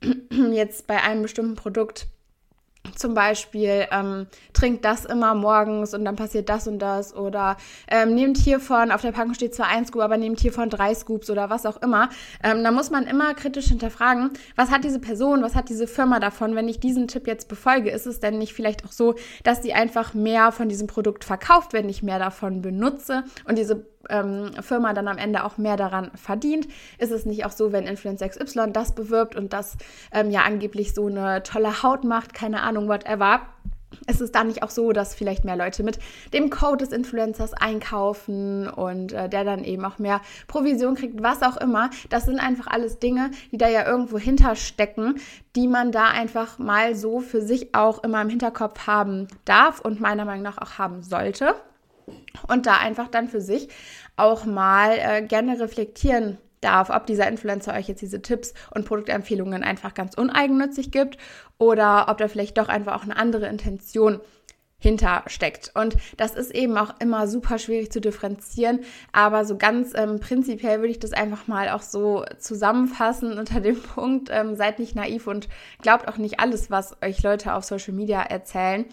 jetzt 0.51 0.87
bei 0.87 1.01
einem 1.03 1.21
bestimmten 1.21 1.55
Produkt 1.55 2.07
zum 2.95 3.13
Beispiel 3.13 3.87
ähm, 3.91 4.27
trinkt 4.53 4.85
das 4.85 5.05
immer 5.05 5.33
morgens 5.33 5.93
und 5.93 6.05
dann 6.05 6.15
passiert 6.15 6.49
das 6.49 6.67
und 6.67 6.79
das 6.79 7.15
oder 7.15 7.57
ähm, 7.89 8.15
nehmt 8.15 8.37
hiervon, 8.37 8.91
auf 8.91 9.01
der 9.01 9.11
Packung 9.11 9.33
steht 9.33 9.55
zwar 9.55 9.67
ein 9.67 9.85
Scoop, 9.85 10.01
aber 10.01 10.17
nehmt 10.17 10.39
hiervon 10.39 10.69
drei 10.69 10.93
Scoops 10.93 11.29
oder 11.29 11.49
was 11.49 11.65
auch 11.65 11.81
immer. 11.81 12.09
Ähm, 12.43 12.63
da 12.63 12.71
muss 12.71 12.89
man 12.89 13.05
immer 13.05 13.33
kritisch 13.33 13.67
hinterfragen, 13.67 14.31
was 14.55 14.71
hat 14.71 14.83
diese 14.83 14.99
Person, 14.99 15.41
was 15.41 15.55
hat 15.55 15.69
diese 15.69 15.87
Firma 15.87 16.19
davon, 16.19 16.55
wenn 16.55 16.67
ich 16.67 16.79
diesen 16.79 17.07
Tipp 17.07 17.27
jetzt 17.27 17.47
befolge? 17.47 17.89
Ist 17.89 18.07
es 18.07 18.19
denn 18.19 18.37
nicht 18.37 18.53
vielleicht 18.53 18.85
auch 18.85 18.91
so, 18.91 19.15
dass 19.43 19.61
sie 19.61 19.73
einfach 19.73 20.13
mehr 20.13 20.51
von 20.51 20.69
diesem 20.69 20.87
Produkt 20.87 21.23
verkauft, 21.23 21.73
wenn 21.73 21.89
ich 21.89 22.03
mehr 22.03 22.19
davon 22.19 22.61
benutze 22.61 23.23
und 23.45 23.57
diese 23.57 23.85
ähm, 24.09 24.51
Firma 24.61 24.93
dann 24.93 25.07
am 25.07 25.17
Ende 25.17 25.43
auch 25.43 25.57
mehr 25.57 25.77
daran 25.77 26.11
verdient? 26.15 26.67
Ist 26.97 27.11
es 27.11 27.25
nicht 27.25 27.45
auch 27.45 27.51
so, 27.51 27.71
wenn 27.71 27.85
Influencer 27.85 28.29
XY 28.29 28.71
das 28.71 28.93
bewirbt 28.93 29.35
und 29.35 29.53
das 29.53 29.77
ähm, 30.11 30.31
ja 30.31 30.41
angeblich 30.41 30.93
so 30.93 31.07
eine 31.07 31.43
tolle 31.43 31.83
Haut 31.83 32.03
macht, 32.03 32.33
keine 32.33 32.61
Ahnung, 32.61 32.87
whatever? 32.87 33.41
ist 34.05 34.21
es 34.21 34.31
dann 34.31 34.47
nicht 34.47 34.63
auch 34.63 34.69
so, 34.69 34.91
dass 34.91 35.15
vielleicht 35.15 35.45
mehr 35.45 35.55
Leute 35.55 35.83
mit 35.83 35.99
dem 36.33 36.49
Code 36.49 36.85
des 36.85 36.93
Influencers 36.93 37.53
einkaufen 37.53 38.67
und 38.69 39.13
äh, 39.13 39.29
der 39.29 39.43
dann 39.43 39.63
eben 39.63 39.85
auch 39.85 39.97
mehr 39.97 40.21
Provision 40.47 40.95
kriegt, 40.95 41.21
was 41.23 41.41
auch 41.41 41.57
immer. 41.57 41.89
Das 42.09 42.25
sind 42.25 42.39
einfach 42.39 42.67
alles 42.67 42.99
Dinge, 42.99 43.31
die 43.51 43.57
da 43.57 43.69
ja 43.69 43.85
irgendwo 43.87 44.17
hinterstecken, 44.17 45.15
die 45.55 45.67
man 45.67 45.91
da 45.91 46.07
einfach 46.07 46.59
mal 46.59 46.95
so 46.95 47.19
für 47.19 47.41
sich 47.41 47.73
auch 47.73 48.03
immer 48.03 48.21
im 48.21 48.29
Hinterkopf 48.29 48.87
haben 48.87 49.27
darf 49.45 49.79
und 49.79 49.99
meiner 49.99 50.25
Meinung 50.25 50.43
nach 50.43 50.57
auch 50.57 50.77
haben 50.77 51.01
sollte 51.01 51.55
und 52.47 52.65
da 52.65 52.77
einfach 52.77 53.07
dann 53.07 53.27
für 53.27 53.41
sich 53.41 53.69
auch 54.15 54.45
mal 54.45 54.97
äh, 54.97 55.21
gerne 55.21 55.59
reflektieren 55.59 56.37
darf, 56.61 56.89
ob 56.89 57.05
dieser 57.05 57.27
Influencer 57.27 57.73
euch 57.73 57.87
jetzt 57.87 58.01
diese 58.01 58.21
Tipps 58.21 58.53
und 58.73 58.85
Produktempfehlungen 58.85 59.63
einfach 59.63 59.93
ganz 59.93 60.15
uneigennützig 60.15 60.91
gibt 60.91 61.17
oder 61.57 62.07
ob 62.09 62.17
da 62.17 62.27
vielleicht 62.27 62.57
doch 62.57 62.67
einfach 62.67 62.95
auch 62.95 63.03
eine 63.03 63.17
andere 63.17 63.47
Intention 63.47 64.19
hintersteckt. 64.79 65.71
Und 65.73 65.97
das 66.17 66.35
ist 66.35 66.53
eben 66.53 66.77
auch 66.77 66.93
immer 66.99 67.27
super 67.27 67.57
schwierig 67.57 67.91
zu 67.91 67.99
differenzieren. 67.99 68.81
Aber 69.11 69.43
so 69.43 69.57
ganz 69.57 69.93
ähm, 69.95 70.19
prinzipiell 70.19 70.79
würde 70.79 70.91
ich 70.91 70.99
das 70.99 71.13
einfach 71.13 71.47
mal 71.47 71.69
auch 71.69 71.81
so 71.81 72.25
zusammenfassen 72.37 73.37
unter 73.39 73.59
dem 73.59 73.81
Punkt, 73.81 74.29
ähm, 74.31 74.55
seid 74.55 74.79
nicht 74.79 74.95
naiv 74.95 75.25
und 75.25 75.49
glaubt 75.81 76.07
auch 76.07 76.17
nicht 76.17 76.39
alles, 76.39 76.69
was 76.69 76.95
euch 77.01 77.23
Leute 77.23 77.55
auf 77.55 77.63
Social 77.63 77.93
Media 77.93 78.21
erzählen. 78.21 78.85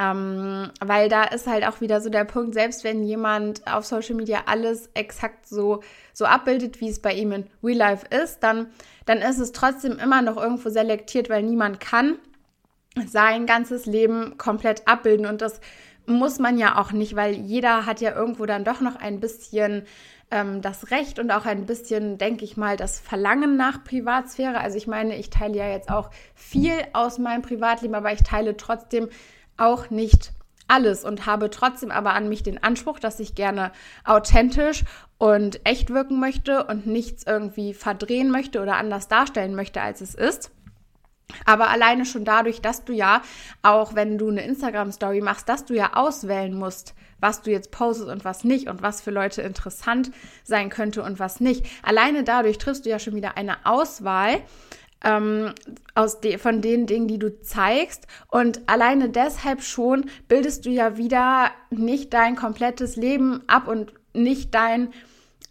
Ähm, 0.00 0.70
weil 0.80 1.10
da 1.10 1.24
ist 1.24 1.46
halt 1.46 1.66
auch 1.66 1.82
wieder 1.82 2.00
so 2.00 2.08
der 2.08 2.24
Punkt, 2.24 2.54
selbst 2.54 2.84
wenn 2.84 3.02
jemand 3.02 3.66
auf 3.70 3.84
Social 3.84 4.14
Media 4.14 4.44
alles 4.46 4.88
exakt 4.94 5.46
so, 5.46 5.82
so 6.14 6.24
abbildet, 6.24 6.80
wie 6.80 6.88
es 6.88 7.02
bei 7.02 7.12
ihm 7.12 7.32
in 7.32 7.46
Real 7.62 7.76
Life 7.76 8.06
ist, 8.06 8.38
dann, 8.40 8.68
dann 9.04 9.18
ist 9.18 9.38
es 9.38 9.52
trotzdem 9.52 9.98
immer 9.98 10.22
noch 10.22 10.38
irgendwo 10.38 10.70
selektiert, 10.70 11.28
weil 11.28 11.42
niemand 11.42 11.80
kann 11.80 12.16
sein 13.06 13.44
ganzes 13.44 13.84
Leben 13.84 14.38
komplett 14.38 14.88
abbilden. 14.88 15.26
Und 15.26 15.42
das 15.42 15.60
muss 16.06 16.38
man 16.38 16.56
ja 16.56 16.78
auch 16.78 16.92
nicht, 16.92 17.14
weil 17.14 17.34
jeder 17.34 17.84
hat 17.84 18.00
ja 18.00 18.14
irgendwo 18.16 18.46
dann 18.46 18.64
doch 18.64 18.80
noch 18.80 18.96
ein 18.96 19.20
bisschen 19.20 19.82
ähm, 20.30 20.62
das 20.62 20.90
Recht 20.90 21.18
und 21.18 21.30
auch 21.30 21.44
ein 21.44 21.66
bisschen, 21.66 22.16
denke 22.16 22.46
ich 22.46 22.56
mal, 22.56 22.78
das 22.78 22.98
Verlangen 22.98 23.58
nach 23.58 23.84
Privatsphäre. 23.84 24.60
Also 24.60 24.78
ich 24.78 24.86
meine, 24.86 25.16
ich 25.16 25.28
teile 25.28 25.58
ja 25.58 25.68
jetzt 25.68 25.90
auch 25.90 26.08
viel 26.34 26.72
aus 26.94 27.18
meinem 27.18 27.42
Privatleben, 27.42 27.94
aber 27.94 28.14
ich 28.14 28.22
teile 28.22 28.56
trotzdem 28.56 29.10
auch 29.60 29.90
nicht 29.90 30.32
alles 30.68 31.04
und 31.04 31.26
habe 31.26 31.50
trotzdem 31.50 31.90
aber 31.90 32.14
an 32.14 32.28
mich 32.28 32.42
den 32.42 32.62
Anspruch, 32.62 33.00
dass 33.00 33.20
ich 33.20 33.34
gerne 33.34 33.72
authentisch 34.04 34.84
und 35.18 35.60
echt 35.66 35.90
wirken 35.90 36.20
möchte 36.20 36.64
und 36.64 36.86
nichts 36.86 37.24
irgendwie 37.26 37.74
verdrehen 37.74 38.30
möchte 38.30 38.62
oder 38.62 38.76
anders 38.76 39.08
darstellen 39.08 39.54
möchte, 39.54 39.82
als 39.82 40.00
es 40.00 40.14
ist. 40.14 40.52
Aber 41.44 41.68
alleine 41.68 42.06
schon 42.06 42.24
dadurch, 42.24 42.60
dass 42.60 42.84
du 42.84 42.92
ja, 42.92 43.22
auch 43.62 43.94
wenn 43.94 44.18
du 44.18 44.28
eine 44.28 44.42
Instagram-Story 44.42 45.20
machst, 45.20 45.48
dass 45.48 45.64
du 45.64 45.74
ja 45.74 45.92
auswählen 45.94 46.54
musst, 46.54 46.94
was 47.20 47.42
du 47.42 47.50
jetzt 47.50 47.70
postest 47.70 48.08
und 48.08 48.24
was 48.24 48.44
nicht 48.44 48.68
und 48.68 48.82
was 48.82 49.00
für 49.00 49.10
Leute 49.10 49.42
interessant 49.42 50.10
sein 50.42 50.70
könnte 50.70 51.02
und 51.02 51.18
was 51.18 51.40
nicht. 51.40 51.66
Alleine 51.82 52.24
dadurch 52.24 52.58
triffst 52.58 52.86
du 52.86 52.90
ja 52.90 52.98
schon 52.98 53.14
wieder 53.14 53.36
eine 53.36 53.64
Auswahl 53.64 54.40
ähm, 55.04 55.52
aus 55.94 56.20
de 56.20 56.38
von 56.38 56.60
den 56.60 56.86
Dingen, 56.86 57.08
die 57.08 57.18
du 57.18 57.40
zeigst. 57.40 58.06
Und 58.28 58.60
alleine 58.66 59.08
deshalb 59.08 59.62
schon 59.62 60.06
bildest 60.28 60.66
du 60.66 60.70
ja 60.70 60.96
wieder 60.96 61.50
nicht 61.70 62.12
dein 62.12 62.36
komplettes 62.36 62.96
Leben 62.96 63.42
ab 63.46 63.68
und 63.68 63.92
nicht 64.12 64.54
dein 64.54 64.92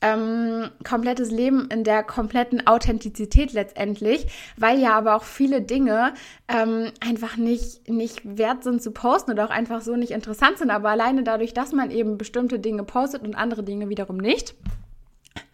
ähm, 0.02 0.70
komplettes 0.88 1.30
Leben 1.32 1.68
in 1.70 1.84
der 1.84 2.04
kompletten 2.04 2.66
Authentizität 2.68 3.54
letztendlich, 3.54 4.28
weil 4.58 4.80
ja 4.80 4.94
aber 4.94 5.16
auch 5.16 5.24
viele 5.24 5.62
Dinge 5.62 6.14
ähm, 6.48 6.92
einfach 7.02 7.38
nicht, 7.38 7.90
nicht 7.90 8.22
wert 8.24 8.64
sind 8.64 8.82
zu 8.82 8.92
posten 8.92 9.32
oder 9.32 9.46
auch 9.46 9.50
einfach 9.50 9.82
so 9.82 9.96
nicht 9.96 10.12
interessant 10.12 10.58
sind. 10.58 10.70
Aber 10.70 10.90
alleine 10.90 11.24
dadurch, 11.24 11.54
dass 11.54 11.74
man 11.74 11.92
eben 11.92 12.18
bestimmte 12.18 12.60
Dinge 12.60 12.84
postet 12.84 13.24
und 13.24 13.36
andere 13.36 13.64
Dinge 13.64 13.90
wiederum 13.90 14.18
nicht, 14.18 14.56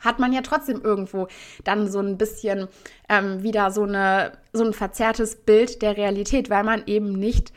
hat 0.05 0.19
man 0.19 0.31
ja 0.31 0.41
trotzdem 0.41 0.81
irgendwo 0.81 1.27
dann 1.63 1.89
so 1.89 1.99
ein 1.99 2.17
bisschen 2.17 2.67
ähm, 3.09 3.43
wieder 3.43 3.71
so, 3.71 3.83
eine, 3.83 4.33
so 4.53 4.63
ein 4.63 4.73
verzerrtes 4.73 5.35
Bild 5.35 5.81
der 5.81 5.97
Realität, 5.97 6.49
weil 6.49 6.63
man 6.63 6.83
eben 6.85 7.11
nicht 7.13 7.51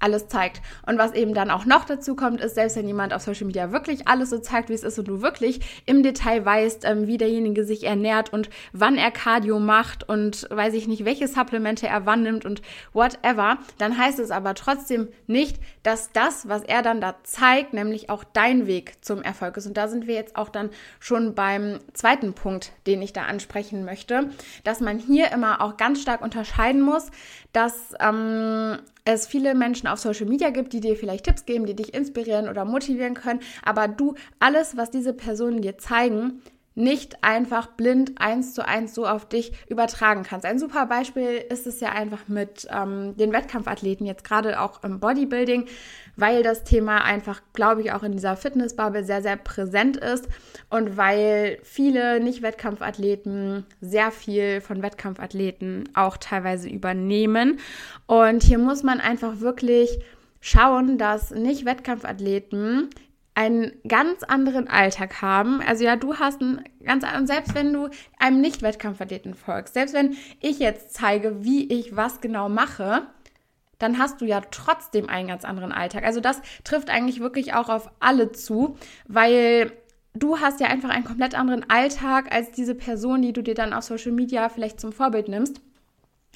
alles 0.00 0.28
zeigt. 0.28 0.60
Und 0.86 0.98
was 0.98 1.12
eben 1.14 1.34
dann 1.34 1.50
auch 1.50 1.64
noch 1.64 1.84
dazu 1.84 2.16
kommt, 2.16 2.40
ist, 2.40 2.54
selbst 2.54 2.76
wenn 2.76 2.86
jemand 2.86 3.14
auf 3.14 3.22
Social 3.22 3.46
Media 3.46 3.72
wirklich 3.72 4.06
alles 4.06 4.30
so 4.30 4.38
zeigt, 4.38 4.68
wie 4.68 4.74
es 4.74 4.82
ist 4.82 4.98
und 4.98 5.08
du 5.08 5.22
wirklich 5.22 5.82
im 5.86 6.02
Detail 6.02 6.44
weißt, 6.44 6.84
ähm, 6.84 7.06
wie 7.06 7.16
derjenige 7.16 7.64
sich 7.64 7.84
ernährt 7.84 8.32
und 8.32 8.50
wann 8.72 8.96
er 8.96 9.10
Cardio 9.10 9.58
macht 9.58 10.08
und 10.08 10.46
weiß 10.50 10.74
ich 10.74 10.86
nicht, 10.86 11.04
welche 11.04 11.28
Supplemente 11.28 11.86
er 11.86 12.04
wann 12.04 12.22
nimmt 12.22 12.44
und 12.44 12.62
whatever, 12.92 13.58
dann 13.78 13.96
heißt 13.96 14.18
es 14.18 14.30
aber 14.30 14.54
trotzdem 14.54 15.08
nicht, 15.26 15.58
dass 15.82 16.12
das, 16.12 16.48
was 16.48 16.62
er 16.62 16.82
dann 16.82 17.00
da 17.00 17.16
zeigt, 17.22 17.72
nämlich 17.72 18.10
auch 18.10 18.24
dein 18.24 18.66
Weg 18.66 19.04
zum 19.04 19.22
Erfolg 19.22 19.56
ist. 19.56 19.66
Und 19.66 19.76
da 19.76 19.88
sind 19.88 20.06
wir 20.06 20.14
jetzt 20.14 20.36
auch 20.36 20.50
dann 20.50 20.70
schon 21.00 21.34
beim 21.34 21.78
zweiten 21.94 22.34
Punkt, 22.34 22.72
den 22.86 23.00
ich 23.00 23.12
da 23.12 23.22
ansprechen 23.22 23.84
möchte, 23.84 24.30
dass 24.64 24.80
man 24.80 24.98
hier 24.98 25.32
immer 25.32 25.60
auch 25.62 25.76
ganz 25.76 26.02
stark 26.02 26.20
unterscheiden 26.20 26.82
muss, 26.82 27.10
dass 27.52 27.94
ähm, 28.00 28.78
es 29.06 29.26
viele 29.26 29.54
Menschen 29.54 29.86
auf 29.86 30.00
Social 30.00 30.26
Media 30.26 30.50
gibt, 30.50 30.72
die 30.72 30.80
dir 30.80 30.96
vielleicht 30.96 31.24
Tipps 31.24 31.46
geben, 31.46 31.64
die 31.64 31.76
dich 31.76 31.94
inspirieren 31.94 32.48
oder 32.48 32.64
motivieren 32.64 33.14
können, 33.14 33.40
aber 33.64 33.88
du 33.88 34.14
alles, 34.40 34.76
was 34.76 34.90
diese 34.90 35.14
Personen 35.14 35.62
dir 35.62 35.78
zeigen, 35.78 36.42
nicht 36.76 37.24
einfach 37.24 37.68
blind 37.68 38.12
eins 38.16 38.52
zu 38.52 38.64
eins 38.64 38.94
so 38.94 39.06
auf 39.06 39.26
dich 39.26 39.52
übertragen 39.66 40.22
kannst. 40.22 40.44
Ein 40.44 40.58
super 40.58 40.84
Beispiel 40.84 41.42
ist 41.48 41.66
es 41.66 41.80
ja 41.80 41.88
einfach 41.88 42.28
mit 42.28 42.68
ähm, 42.70 43.16
den 43.16 43.32
Wettkampfathleten, 43.32 44.06
jetzt 44.06 44.24
gerade 44.24 44.60
auch 44.60 44.84
im 44.84 45.00
Bodybuilding, 45.00 45.64
weil 46.16 46.42
das 46.42 46.64
Thema 46.64 47.02
einfach, 47.02 47.40
glaube 47.54 47.80
ich, 47.80 47.92
auch 47.92 48.02
in 48.02 48.12
dieser 48.12 48.36
Fitnessbubble 48.36 49.04
sehr, 49.04 49.22
sehr 49.22 49.38
präsent 49.38 49.96
ist 49.96 50.28
und 50.68 50.98
weil 50.98 51.58
viele 51.62 52.20
Nicht-Wettkampfathleten 52.20 53.64
sehr 53.80 54.10
viel 54.10 54.60
von 54.60 54.82
Wettkampfathleten 54.82 55.88
auch 55.94 56.18
teilweise 56.18 56.68
übernehmen. 56.68 57.58
Und 58.04 58.42
hier 58.42 58.58
muss 58.58 58.82
man 58.82 59.00
einfach 59.00 59.40
wirklich 59.40 59.98
schauen, 60.40 60.98
dass 60.98 61.30
Nicht-Wettkampfathleten 61.30 62.90
einen 63.36 63.72
ganz 63.86 64.22
anderen 64.22 64.66
Alltag 64.66 65.20
haben. 65.20 65.60
Also 65.60 65.84
ja, 65.84 65.96
du 65.96 66.16
hast 66.16 66.40
einen 66.40 66.64
ganz 66.82 67.04
anderen, 67.04 67.26
selbst 67.26 67.54
wenn 67.54 67.72
du 67.72 67.90
einem 68.18 68.40
Nicht-Wettkampfathleten 68.40 69.34
folgst, 69.34 69.74
selbst 69.74 69.94
wenn 69.94 70.16
ich 70.40 70.58
jetzt 70.58 70.94
zeige, 70.94 71.44
wie 71.44 71.70
ich 71.70 71.94
was 71.94 72.22
genau 72.22 72.48
mache, 72.48 73.06
dann 73.78 73.98
hast 73.98 74.22
du 74.22 74.24
ja 74.24 74.40
trotzdem 74.40 75.10
einen 75.10 75.28
ganz 75.28 75.44
anderen 75.44 75.70
Alltag. 75.70 76.04
Also 76.04 76.20
das 76.20 76.40
trifft 76.64 76.88
eigentlich 76.88 77.20
wirklich 77.20 77.52
auch 77.52 77.68
auf 77.68 77.90
alle 78.00 78.32
zu, 78.32 78.78
weil 79.06 79.70
du 80.14 80.40
hast 80.40 80.60
ja 80.60 80.68
einfach 80.68 80.88
einen 80.88 81.04
komplett 81.04 81.34
anderen 81.34 81.68
Alltag 81.68 82.32
als 82.34 82.52
diese 82.52 82.74
Person, 82.74 83.20
die 83.20 83.34
du 83.34 83.42
dir 83.42 83.54
dann 83.54 83.74
auf 83.74 83.84
Social 83.84 84.12
Media 84.12 84.48
vielleicht 84.48 84.80
zum 84.80 84.92
Vorbild 84.92 85.28
nimmst. 85.28 85.60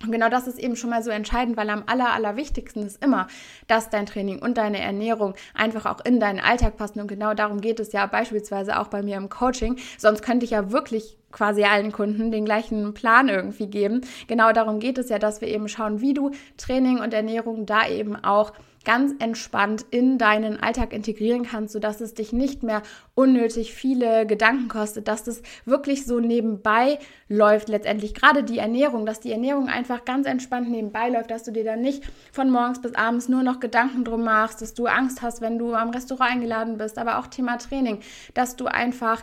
Und 0.03 0.13
genau 0.13 0.31
das 0.31 0.47
ist 0.47 0.59
eben 0.59 0.77
schon 0.77 0.89
mal 0.89 1.03
so 1.03 1.11
entscheidend, 1.11 1.59
weil 1.59 1.69
am 1.69 1.83
aller, 1.87 2.13
allerwichtigsten 2.13 2.87
ist 2.87 3.05
immer, 3.05 3.27
dass 3.67 3.91
dein 3.91 4.07
Training 4.07 4.39
und 4.39 4.57
deine 4.57 4.81
Ernährung 4.81 5.35
einfach 5.55 5.85
auch 5.85 6.03
in 6.05 6.21
deinen 6.21 6.41
Alltag 6.41 6.79
passen. 6.79 7.01
Und 7.01 7.09
genau 7.09 7.35
darum 7.35 7.61
geht 7.61 7.81
es 7.81 7.93
ja 7.93 8.07
beispielsweise 8.07 8.81
auch 8.81 8.87
bei 8.87 9.03
mir 9.03 9.19
im 9.19 9.29
Coaching. 9.29 9.77
Sonst 9.99 10.23
könnte 10.23 10.45
ich 10.45 10.53
ja 10.53 10.73
wirklich 10.73 11.19
quasi 11.33 11.65
allen 11.65 11.93
Kunden 11.93 12.33
den 12.33 12.47
gleichen 12.47 12.95
Plan 12.95 13.29
irgendwie 13.29 13.67
geben. 13.67 14.01
Genau 14.27 14.53
darum 14.53 14.81
geht 14.81 14.97
es 14.97 15.11
ja, 15.11 15.19
dass 15.19 15.43
wir 15.43 15.49
eben 15.49 15.69
schauen, 15.69 16.01
wie 16.01 16.15
du 16.15 16.31
Training 16.57 16.99
und 16.99 17.13
Ernährung 17.13 17.67
da 17.67 17.87
eben 17.87 18.17
auch 18.17 18.53
ganz 18.85 19.13
entspannt 19.19 19.85
in 19.91 20.17
deinen 20.17 20.59
Alltag 20.61 20.93
integrieren 20.93 21.45
kannst, 21.45 21.73
sodass 21.73 22.01
es 22.01 22.15
dich 22.15 22.33
nicht 22.33 22.63
mehr 22.63 22.83
unnötig 23.15 23.75
viele 23.75 24.27
Gedanken 24.27 24.69
kostet, 24.69 25.07
dass 25.07 25.23
das 25.23 25.43
wirklich 25.67 26.07
so 26.07 26.19
nebenbei 26.21 26.99
läuft 27.29 27.69
letztendlich. 27.69 28.15
Gerade 28.15 28.43
die 28.43 28.59
Ernährung, 28.59 29.05
dass 29.05 29.21
die 29.21 29.33
Ernährung 29.33 29.69
einfach 29.69 30.05
ganz 30.05 30.27
entspannt 30.27 30.71
nebenbei 30.71 31.11
läuft, 31.11 31.31
dass 31.31 31.43
du 31.43 31.53
dir 31.53 31.65
dann 31.65 31.83
nicht 31.83 32.05
von 32.33 32.51
morgens 32.51 32.81
bis 32.81 32.95
abends 32.95 33.29
nur 33.29 33.43
noch 33.43 33.61
Gedanken 33.61 34.05
drum 34.05 34.25
machst, 34.25 34.63
dass 34.63 34.75
du 34.75 34.87
Angst 34.87 35.21
hast, 35.21 35.41
wenn 35.41 35.59
du 35.59 35.75
am 35.75 35.91
Restaurant 35.91 36.33
eingeladen 36.33 36.79
bist, 36.79 36.99
aber 36.99 37.19
auch 37.19 37.27
Thema 37.27 37.59
Training, 37.59 38.01
dass 38.33 38.57
du 38.57 38.67
einfach 38.67 39.23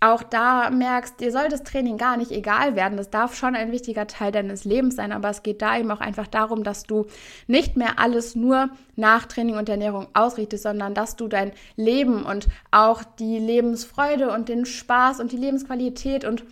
auch 0.00 0.22
da 0.22 0.70
merkst, 0.70 1.18
dir 1.18 1.32
soll 1.32 1.48
das 1.48 1.64
Training 1.64 1.96
gar 1.96 2.16
nicht 2.16 2.30
egal 2.30 2.76
werden. 2.76 2.96
Das 2.96 3.10
darf 3.10 3.34
schon 3.34 3.56
ein 3.56 3.72
wichtiger 3.72 4.06
Teil 4.06 4.30
deines 4.30 4.64
Lebens 4.64 4.94
sein, 4.94 5.10
aber 5.10 5.30
es 5.30 5.42
geht 5.42 5.60
da 5.60 5.76
eben 5.76 5.90
auch 5.90 6.00
einfach 6.00 6.28
darum, 6.28 6.62
dass 6.62 6.84
du 6.84 7.06
nicht 7.48 7.76
mehr 7.76 7.98
alles 7.98 8.36
nur 8.36 8.70
nach 8.94 9.26
Training 9.26 9.56
und 9.56 9.68
Ernährung 9.68 10.06
ausrichtest, 10.14 10.62
sondern 10.62 10.94
dass 10.94 11.16
du 11.16 11.26
dein 11.26 11.52
Leben 11.74 12.24
und 12.24 12.46
auch 12.70 13.02
die 13.02 13.38
Lebensfreude 13.38 14.30
und 14.30 14.48
den 14.48 14.66
Spaß 14.66 15.18
und 15.18 15.32
die 15.32 15.36
Lebensqualität 15.36 16.24
und 16.24 16.44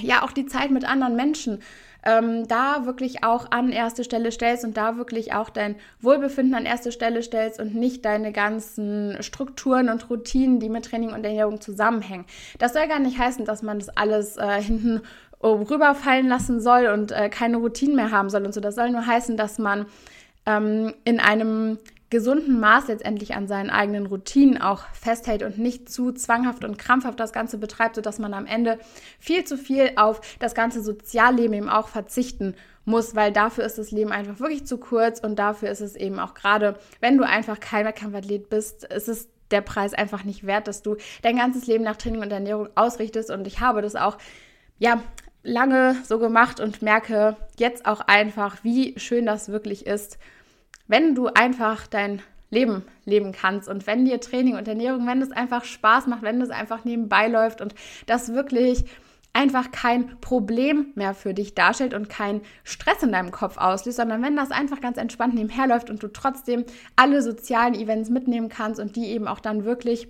ja 0.00 0.22
auch 0.24 0.32
die 0.32 0.46
Zeit 0.46 0.70
mit 0.72 0.84
anderen 0.84 1.14
Menschen 1.14 1.62
ähm, 2.08 2.48
da 2.48 2.86
wirklich 2.86 3.22
auch 3.22 3.50
an 3.50 3.70
erste 3.70 4.02
Stelle 4.02 4.32
stellst 4.32 4.64
und 4.64 4.78
da 4.78 4.96
wirklich 4.96 5.34
auch 5.34 5.50
dein 5.50 5.76
Wohlbefinden 6.00 6.54
an 6.54 6.64
erste 6.64 6.90
Stelle 6.90 7.22
stellst 7.22 7.60
und 7.60 7.74
nicht 7.74 8.06
deine 8.06 8.32
ganzen 8.32 9.18
Strukturen 9.20 9.90
und 9.90 10.08
Routinen, 10.08 10.58
die 10.58 10.70
mit 10.70 10.86
Training 10.86 11.12
und 11.12 11.22
Ernährung 11.24 11.60
zusammenhängen. 11.60 12.24
Das 12.58 12.72
soll 12.72 12.88
gar 12.88 12.98
nicht 12.98 13.18
heißen, 13.18 13.44
dass 13.44 13.62
man 13.62 13.78
das 13.78 13.90
alles 13.90 14.38
äh, 14.38 14.62
hinten 14.62 15.02
rüberfallen 15.42 16.28
lassen 16.28 16.60
soll 16.60 16.86
und 16.86 17.12
äh, 17.12 17.28
keine 17.28 17.58
Routinen 17.58 17.94
mehr 17.94 18.10
haben 18.10 18.30
soll 18.30 18.44
und 18.46 18.54
so. 18.54 18.60
Das 18.60 18.74
soll 18.74 18.90
nur 18.90 19.06
heißen, 19.06 19.36
dass 19.36 19.58
man 19.58 19.84
ähm, 20.46 20.94
in 21.04 21.20
einem 21.20 21.78
gesunden 22.10 22.58
Maß 22.58 22.88
letztendlich 22.88 23.34
an 23.34 23.46
seinen 23.46 23.70
eigenen 23.70 24.06
Routinen 24.06 24.60
auch 24.60 24.84
festhält 24.92 25.42
und 25.42 25.58
nicht 25.58 25.90
zu 25.90 26.12
zwanghaft 26.12 26.64
und 26.64 26.78
krampfhaft 26.78 27.20
das 27.20 27.32
Ganze 27.32 27.58
betreibt, 27.58 27.96
sodass 27.96 28.18
man 28.18 28.32
am 28.32 28.46
Ende 28.46 28.78
viel 29.18 29.44
zu 29.44 29.58
viel 29.58 29.92
auf 29.96 30.20
das 30.38 30.54
ganze 30.54 30.82
Sozialleben 30.82 31.52
eben 31.52 31.68
auch 31.68 31.88
verzichten 31.88 32.54
muss, 32.86 33.14
weil 33.14 33.32
dafür 33.32 33.64
ist 33.64 33.76
das 33.76 33.90
Leben 33.90 34.12
einfach 34.12 34.40
wirklich 34.40 34.66
zu 34.66 34.78
kurz 34.78 35.20
und 35.20 35.38
dafür 35.38 35.70
ist 35.70 35.82
es 35.82 35.94
eben 35.94 36.18
auch 36.18 36.32
gerade, 36.32 36.78
wenn 37.00 37.18
du 37.18 37.26
einfach 37.26 37.60
kein 37.60 37.84
Wettkampfathlet 37.84 38.48
bist, 38.48 38.84
ist 38.84 39.08
es 39.08 39.28
der 39.50 39.60
Preis 39.60 39.94
einfach 39.94 40.24
nicht 40.24 40.46
wert, 40.46 40.68
dass 40.68 40.82
du 40.82 40.96
dein 41.22 41.36
ganzes 41.36 41.66
Leben 41.66 41.84
nach 41.84 41.96
Training 41.96 42.22
und 42.22 42.32
Ernährung 42.32 42.68
ausrichtest. 42.74 43.30
Und 43.30 43.46
ich 43.46 43.60
habe 43.60 43.82
das 43.82 43.96
auch, 43.96 44.18
ja, 44.78 45.02
lange 45.42 45.96
so 46.04 46.18
gemacht 46.18 46.60
und 46.60 46.82
merke 46.82 47.36
jetzt 47.58 47.86
auch 47.86 48.00
einfach, 48.00 48.58
wie 48.62 48.98
schön 48.98 49.24
das 49.24 49.48
wirklich 49.48 49.86
ist, 49.86 50.18
wenn 50.88 51.14
du 51.14 51.28
einfach 51.28 51.86
dein 51.86 52.22
Leben 52.50 52.82
leben 53.04 53.32
kannst 53.32 53.68
und 53.68 53.86
wenn 53.86 54.04
dir 54.04 54.20
Training 54.20 54.56
und 54.56 54.66
Ernährung, 54.66 55.06
wenn 55.06 55.20
es 55.20 55.30
einfach 55.30 55.64
Spaß 55.64 56.06
macht, 56.06 56.22
wenn 56.22 56.40
es 56.40 56.50
einfach 56.50 56.84
nebenbei 56.84 57.28
läuft 57.28 57.60
und 57.60 57.74
das 58.06 58.32
wirklich 58.32 58.84
einfach 59.34 59.70
kein 59.70 60.18
Problem 60.20 60.86
mehr 60.94 61.14
für 61.14 61.34
dich 61.34 61.54
darstellt 61.54 61.94
und 61.94 62.08
kein 62.08 62.40
Stress 62.64 63.02
in 63.02 63.12
deinem 63.12 63.30
Kopf 63.30 63.58
auslöst, 63.58 63.98
sondern 63.98 64.22
wenn 64.22 64.34
das 64.34 64.50
einfach 64.50 64.80
ganz 64.80 64.96
entspannt 64.96 65.34
nebenher 65.34 65.66
läuft 65.66 65.90
und 65.90 66.02
du 66.02 66.08
trotzdem 66.08 66.64
alle 66.96 67.22
sozialen 67.22 67.74
Events 67.74 68.08
mitnehmen 68.08 68.48
kannst 68.48 68.80
und 68.80 68.96
die 68.96 69.06
eben 69.06 69.28
auch 69.28 69.40
dann 69.40 69.64
wirklich 69.64 70.08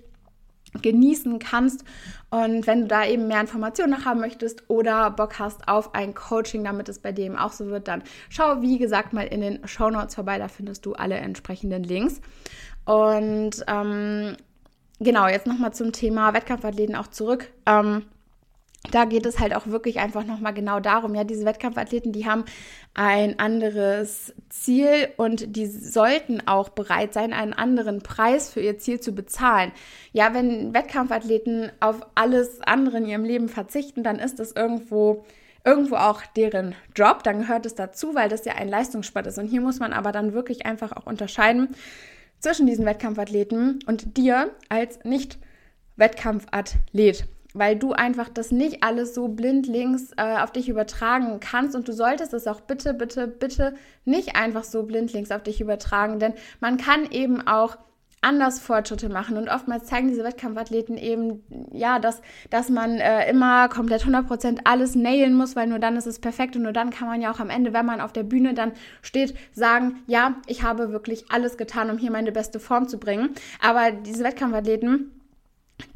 genießen 0.81 1.39
kannst. 1.39 1.83
Und 2.29 2.67
wenn 2.67 2.81
du 2.81 2.87
da 2.87 3.05
eben 3.05 3.27
mehr 3.27 3.41
Informationen 3.41 3.91
noch 3.91 4.05
haben 4.05 4.19
möchtest 4.19 4.69
oder 4.69 5.09
Bock 5.11 5.39
hast 5.39 5.67
auf 5.67 5.95
ein 5.95 6.13
Coaching, 6.13 6.63
damit 6.63 6.89
es 6.89 6.99
bei 6.99 7.11
eben 7.11 7.37
auch 7.37 7.51
so 7.51 7.67
wird, 7.67 7.87
dann 7.87 8.03
schau, 8.29 8.61
wie 8.61 8.77
gesagt, 8.77 9.13
mal 9.13 9.27
in 9.27 9.41
den 9.41 9.67
Show 9.67 9.89
Notes 9.89 10.15
vorbei. 10.15 10.37
Da 10.37 10.47
findest 10.47 10.85
du 10.85 10.93
alle 10.93 11.15
entsprechenden 11.15 11.83
Links. 11.83 12.21
Und 12.85 13.63
ähm, 13.67 14.35
genau, 14.99 15.27
jetzt 15.27 15.47
nochmal 15.47 15.73
zum 15.73 15.91
Thema 15.91 16.33
Wettkampfathleten 16.33 16.95
auch 16.95 17.07
zurück. 17.07 17.51
Ähm, 17.65 18.03
da 18.91 19.05
geht 19.05 19.25
es 19.25 19.39
halt 19.39 19.55
auch 19.55 19.67
wirklich 19.67 19.99
einfach 19.99 20.25
nochmal 20.25 20.53
genau 20.53 20.79
darum, 20.79 21.13
ja, 21.13 21.25
diese 21.25 21.45
Wettkampfathleten, 21.45 22.13
die 22.13 22.25
haben 22.25 22.45
ein 22.93 23.37
anderes 23.37 24.33
Ziel 24.49 25.09
und 25.17 25.55
die 25.55 25.67
sollten 25.67 26.47
auch 26.47 26.69
bereit 26.69 27.13
sein, 27.13 27.33
einen 27.33 27.53
anderen 27.53 28.01
Preis 28.01 28.51
für 28.51 28.61
ihr 28.61 28.79
Ziel 28.79 29.01
zu 29.01 29.11
bezahlen. 29.11 29.73
Ja, 30.13 30.33
wenn 30.33 30.73
Wettkampfathleten 30.73 31.71
auf 31.81 31.99
alles 32.15 32.61
andere 32.61 32.97
in 32.97 33.05
ihrem 33.05 33.25
Leben 33.25 33.49
verzichten, 33.49 34.03
dann 34.03 34.17
ist 34.17 34.39
das 34.39 34.53
irgendwo 34.53 35.25
irgendwo 35.65 35.97
auch 35.97 36.21
deren 36.37 36.73
Job, 36.95 37.23
dann 37.23 37.39
gehört 37.39 37.65
es 37.65 37.75
dazu, 37.75 38.15
weil 38.15 38.29
das 38.29 38.45
ja 38.45 38.53
ein 38.53 38.69
Leistungssport 38.69 39.27
ist. 39.27 39.37
Und 39.37 39.47
hier 39.47 39.59
muss 39.59 39.79
man 39.79 39.91
aber 39.91 40.13
dann 40.13 40.31
wirklich 40.33 40.65
einfach 40.65 40.93
auch 40.93 41.05
unterscheiden 41.05 41.75
zwischen 42.39 42.65
diesen 42.65 42.85
Wettkampfathleten 42.85 43.79
und 43.85 44.15
dir 44.17 44.51
als 44.69 45.03
Nicht-Wettkampfathlet 45.03 47.25
weil 47.53 47.75
du 47.75 47.93
einfach 47.93 48.29
das 48.29 48.51
nicht 48.51 48.83
alles 48.83 49.15
so 49.15 49.27
blindlings 49.27 50.11
äh, 50.17 50.37
auf 50.37 50.51
dich 50.51 50.69
übertragen 50.69 51.39
kannst. 51.39 51.75
Und 51.75 51.87
du 51.87 51.93
solltest 51.93 52.33
es 52.33 52.47
auch 52.47 52.61
bitte, 52.61 52.93
bitte, 52.93 53.27
bitte 53.27 53.73
nicht 54.05 54.35
einfach 54.35 54.63
so 54.63 54.83
blindlings 54.83 55.31
auf 55.31 55.43
dich 55.43 55.61
übertragen, 55.61 56.19
denn 56.19 56.33
man 56.59 56.77
kann 56.77 57.09
eben 57.11 57.45
auch 57.47 57.77
anders 58.21 58.59
Fortschritte 58.59 59.09
machen. 59.09 59.37
Und 59.37 59.49
oftmals 59.49 59.85
zeigen 59.85 60.09
diese 60.09 60.23
Wettkampfathleten 60.23 60.97
eben, 60.97 61.43
ja, 61.71 61.99
dass, 61.99 62.21
dass 62.49 62.69
man 62.69 62.97
äh, 62.97 63.29
immer 63.29 63.69
komplett 63.69 64.03
100% 64.03 64.59
alles 64.65 64.95
nailen 64.95 65.33
muss, 65.33 65.55
weil 65.55 65.67
nur 65.67 65.79
dann 65.79 65.95
ist 65.95 66.05
es 66.05 66.19
perfekt. 66.19 66.55
Und 66.55 66.63
nur 66.63 66.73
dann 66.73 66.89
kann 66.89 67.07
man 67.07 67.21
ja 67.21 67.31
auch 67.31 67.39
am 67.39 67.49
Ende, 67.49 67.73
wenn 67.73 67.85
man 67.85 68.01
auf 68.01 68.11
der 68.11 68.23
Bühne 68.23 68.53
dann 68.53 68.73
steht, 69.01 69.35
sagen, 69.53 70.03
ja, 70.07 70.35
ich 70.47 70.63
habe 70.63 70.91
wirklich 70.91 71.31
alles 71.31 71.57
getan, 71.57 71.89
um 71.89 71.97
hier 71.97 72.11
meine 72.11 72.31
beste 72.31 72.59
Form 72.59 72.87
zu 72.87 72.99
bringen. 72.99 73.29
Aber 73.61 73.91
diese 73.91 74.23
Wettkampfathleten, 74.23 75.11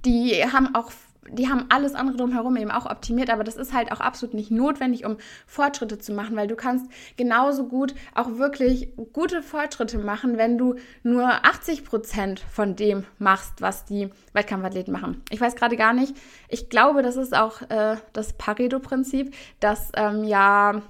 die 0.06 0.32
haben 0.46 0.76
auch 0.76 0.92
die 1.30 1.50
haben 1.50 1.66
alles 1.70 1.96
andere 1.96 2.18
drumherum 2.18 2.56
eben 2.58 2.72
auch 2.72 2.86
optimiert, 2.86 3.30
aber 3.30 3.44
das 3.44 3.56
ist 3.56 3.74
halt 3.74 3.92
auch 3.92 4.00
absolut 4.00 4.34
nicht 4.34 4.52
notwendig, 4.52 5.06
um 5.06 5.18
Fortschritte 5.48 5.98
zu 5.98 6.14
machen, 6.14 6.36
weil 6.36 6.48
du 6.48 6.56
kannst 6.56 6.88
genauso 7.18 7.68
gut 7.68 7.96
auch 8.14 8.38
wirklich 8.38 8.94
gute 9.14 9.42
Fortschritte 9.42 9.98
machen, 9.98 10.38
wenn 10.38 10.58
du 10.58 10.76
nur 11.04 11.28
80 11.46 11.86
Prozent 11.86 12.40
von 12.40 12.76
dem 12.76 13.06
machst, 13.20 13.62
was 13.62 13.86
die 13.86 14.10
Wettkampfathleten 14.34 14.92
machen. 14.92 15.22
Ich 15.30 15.42
weiß 15.42 15.56
gerade 15.56 15.78
gar 15.78 15.94
nicht. 15.94 16.16
Ich 16.50 16.70
glaube, 16.70 17.02
das 17.02 17.16
ist 17.16 17.36
auch 17.36 17.62
äh, 17.70 17.98
das 18.14 18.34
Pareto-Prinzip, 18.34 19.34
dass 19.60 19.92
ähm, 19.96 20.24
ja 20.24 20.82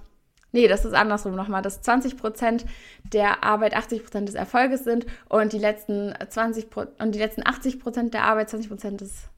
Nee, 0.55 0.67
das 0.67 0.85
ist 0.85 0.93
andersrum 0.93 1.33
nochmal, 1.33 1.63
dass 1.63 1.81
20 1.81 2.15
Prozent 2.15 2.63
der 3.03 3.43
Arbeit 3.43 3.75
80 3.75 4.03
Prozent 4.03 4.27
des 4.27 4.35
Erfolges 4.35 4.83
sind 4.83 5.07
und 5.27 5.51
die 5.51 5.57
letzten 5.57 6.13
20 6.29 6.67
und 6.99 7.15
die 7.15 7.19
letzten 7.19 7.45
80 7.45 7.79
Prozent 7.79 8.13
der 8.13 8.25
Arbeit 8.25 8.51
20 8.51 8.69
Prozent 8.69 9.01
des 9.01 9.29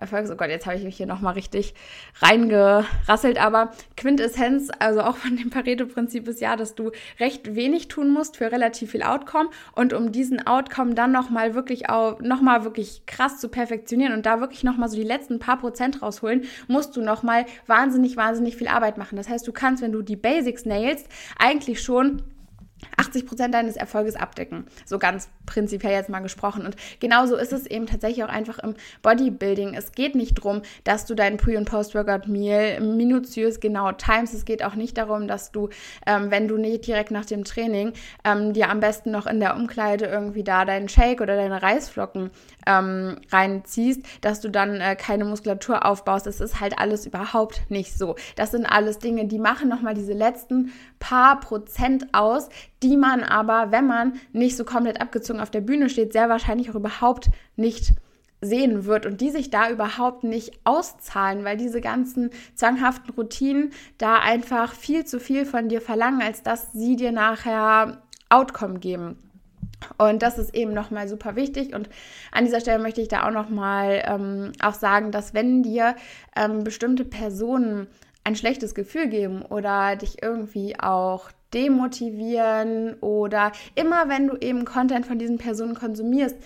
Erfolgs. 0.00 0.30
Oh 0.30 0.36
Gott, 0.36 0.48
jetzt 0.48 0.66
habe 0.66 0.76
ich 0.76 0.84
mich 0.84 0.96
hier 0.96 1.06
nochmal 1.06 1.34
richtig 1.34 1.74
reingerasselt. 2.20 3.40
Aber 3.40 3.72
Quintessenz, 3.96 4.70
also 4.78 5.02
auch 5.02 5.16
von 5.16 5.36
dem 5.36 5.50
Pareto-Prinzip 5.50 6.26
ist 6.26 6.40
ja, 6.40 6.56
dass 6.56 6.74
du 6.74 6.90
recht 7.18 7.54
wenig 7.54 7.88
tun 7.88 8.10
musst 8.10 8.38
für 8.38 8.50
relativ 8.50 8.92
viel 8.92 9.02
Outcome. 9.02 9.50
Und 9.72 9.92
um 9.92 10.12
diesen 10.12 10.46
Outcome 10.46 10.94
dann 10.94 11.12
nochmal 11.12 11.54
wirklich 11.54 11.90
auch, 11.90 12.20
nochmal 12.20 12.64
wirklich 12.64 13.02
krass 13.06 13.38
zu 13.38 13.48
perfektionieren 13.48 14.14
und 14.14 14.26
da 14.26 14.40
wirklich 14.40 14.64
nochmal 14.64 14.88
so 14.88 14.96
die 14.96 15.04
letzten 15.04 15.38
paar 15.38 15.58
Prozent 15.58 16.02
rausholen, 16.02 16.44
musst 16.66 16.96
du 16.96 17.02
nochmal 17.02 17.46
wahnsinnig, 17.66 18.16
wahnsinnig 18.16 18.56
viel 18.56 18.68
Arbeit 18.68 18.98
machen. 18.98 19.16
Das 19.16 19.28
heißt, 19.28 19.46
du 19.46 19.52
kannst, 19.52 19.82
wenn 19.82 19.92
du 19.92 20.02
die 20.02 20.16
Basics 20.16 20.64
nailst, 20.64 21.06
eigentlich 21.38 21.82
schon 21.82 22.22
80 22.96 23.26
Prozent 23.26 23.54
deines 23.54 23.76
Erfolges 23.76 24.16
abdecken. 24.16 24.66
So 24.84 24.98
ganz 24.98 25.28
prinzipiell 25.46 25.92
jetzt 25.92 26.10
mal 26.10 26.20
gesprochen. 26.20 26.64
Und 26.64 26.76
genauso 27.00 27.36
ist 27.36 27.52
es 27.52 27.66
eben 27.66 27.86
tatsächlich 27.86 28.24
auch 28.24 28.28
einfach 28.28 28.58
im 28.58 28.74
Bodybuilding. 29.02 29.74
Es 29.74 29.92
geht 29.92 30.14
nicht 30.14 30.38
darum, 30.38 30.62
dass 30.84 31.06
du 31.06 31.14
dein 31.14 31.36
Pre- 31.36 31.56
und 31.56 31.64
Post-Workout-Meal 31.64 32.80
minutiös 32.80 33.60
genau 33.60 33.92
timest. 33.92 34.34
Es 34.34 34.44
geht 34.44 34.64
auch 34.64 34.74
nicht 34.74 34.98
darum, 34.98 35.28
dass 35.28 35.52
du, 35.52 35.68
ähm, 36.06 36.30
wenn 36.30 36.48
du 36.48 36.56
nicht 36.56 36.86
direkt 36.86 37.10
nach 37.10 37.24
dem 37.24 37.44
Training 37.44 37.92
ähm, 38.24 38.52
dir 38.52 38.70
am 38.70 38.80
besten 38.80 39.10
noch 39.10 39.26
in 39.26 39.40
der 39.40 39.56
Umkleide 39.56 40.06
irgendwie 40.06 40.44
da 40.44 40.64
deinen 40.64 40.88
Shake 40.88 41.20
oder 41.20 41.36
deine 41.36 41.62
Reisflocken 41.62 42.30
ähm, 42.66 43.16
reinziehst, 43.30 44.02
dass 44.20 44.40
du 44.40 44.50
dann 44.50 44.80
äh, 44.80 44.96
keine 44.96 45.24
Muskulatur 45.24 45.84
aufbaust. 45.84 46.26
Das 46.26 46.40
ist 46.40 46.60
halt 46.60 46.78
alles 46.78 47.06
überhaupt 47.06 47.62
nicht 47.70 47.96
so. 47.96 48.16
Das 48.36 48.50
sind 48.50 48.66
alles 48.66 48.98
Dinge, 48.98 49.26
die 49.26 49.38
machen 49.38 49.68
nochmal 49.68 49.94
diese 49.94 50.12
letzten 50.12 50.72
paar 51.00 51.40
Prozent 51.40 52.06
aus, 52.12 52.48
die 52.84 52.96
man 52.96 53.24
aber, 53.24 53.72
wenn 53.72 53.86
man 53.88 54.12
nicht 54.32 54.56
so 54.56 54.64
komplett 54.64 55.00
abgezogen 55.00 55.40
auf 55.40 55.50
der 55.50 55.62
Bühne 55.62 55.90
steht, 55.90 56.12
sehr 56.12 56.28
wahrscheinlich 56.28 56.70
auch 56.70 56.76
überhaupt 56.76 57.30
nicht 57.56 57.94
sehen 58.40 58.84
wird 58.84 59.04
und 59.04 59.20
die 59.20 59.30
sich 59.30 59.50
da 59.50 59.70
überhaupt 59.70 60.24
nicht 60.24 60.60
auszahlen, 60.64 61.44
weil 61.44 61.56
diese 61.56 61.80
ganzen 61.80 62.30
zwanghaften 62.54 63.10
Routinen 63.10 63.72
da 63.98 64.20
einfach 64.20 64.74
viel 64.74 65.04
zu 65.04 65.20
viel 65.20 65.44
von 65.44 65.68
dir 65.68 65.80
verlangen, 65.80 66.22
als 66.22 66.42
dass 66.42 66.72
sie 66.72 66.96
dir 66.96 67.12
nachher 67.12 68.02
Outcome 68.28 68.78
geben. 68.78 69.18
Und 69.98 70.22
das 70.22 70.38
ist 70.38 70.54
eben 70.54 70.72
nochmal 70.72 71.08
super 71.08 71.36
wichtig. 71.36 71.74
Und 71.74 71.88
an 72.32 72.44
dieser 72.44 72.60
Stelle 72.60 72.82
möchte 72.82 73.00
ich 73.00 73.08
da 73.08 73.26
auch 73.26 73.32
nochmal 73.32 74.02
ähm, 74.06 74.52
auch 74.62 74.74
sagen, 74.74 75.10
dass 75.10 75.34
wenn 75.34 75.62
dir 75.62 75.96
ähm, 76.36 76.64
bestimmte 76.64 77.04
Personen 77.04 77.88
ein 78.24 78.36
schlechtes 78.36 78.74
Gefühl 78.74 79.08
geben 79.08 79.42
oder 79.42 79.96
dich 79.96 80.22
irgendwie 80.22 80.78
auch 80.78 81.30
demotivieren 81.52 82.94
oder 83.00 83.52
immer 83.74 84.08
wenn 84.08 84.28
du 84.28 84.36
eben 84.36 84.64
Content 84.64 85.06
von 85.06 85.18
diesen 85.18 85.38
Personen 85.38 85.74
konsumierst, 85.74 86.36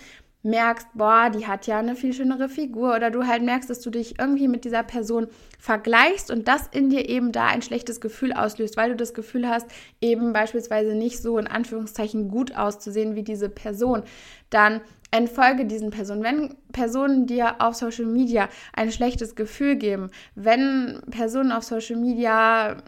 merkst, 0.45 0.89
boah, 0.93 1.31
die 1.31 1.47
hat 1.47 1.67
ja 1.67 1.79
eine 1.79 1.97
viel 1.97 2.13
schönere 2.13 2.51
Figur 2.51 2.95
oder 2.95 3.11
du 3.11 3.27
halt 3.27 3.43
merkst, 3.43 3.69
dass 3.71 3.81
du 3.81 3.89
dich 3.89 4.19
irgendwie 4.19 4.47
mit 4.47 4.67
dieser 4.67 4.83
Person 4.83 5.27
vergleichst 5.59 6.31
und 6.31 6.49
das 6.49 6.69
in 6.69 6.91
dir 6.91 7.09
eben 7.09 7.33
da 7.33 7.47
ein 7.47 7.63
schlechtes 7.63 8.01
Gefühl 8.01 8.35
auslöst, 8.35 8.77
weil 8.77 8.91
du 8.91 8.97
das 8.97 9.15
Gefühl 9.15 9.49
hast, 9.49 9.67
eben 10.03 10.35
beispielsweise 10.35 10.95
nicht 10.95 11.21
so 11.21 11.39
in 11.39 11.47
Anführungszeichen 11.47 12.29
gut 12.29 12.55
auszusehen 12.55 13.15
wie 13.17 13.23
diese 13.23 13.49
Person, 13.49 14.03
dann 14.51 14.83
entfolge 15.15 15.65
diesen 15.65 15.91
Personen. 15.91 16.25
Wenn 16.25 16.57
Personen 16.73 17.27
dir 17.27 17.61
auf 17.61 17.77
Social 17.77 18.07
Media 18.07 18.49
ein 18.73 18.91
schlechtes 18.91 19.37
Gefühl 19.37 19.77
geben, 19.77 20.11
wenn 20.35 21.01
Personen 21.09 21.53
auf 21.53 21.63
Social 21.63 21.97
Media 21.97 22.79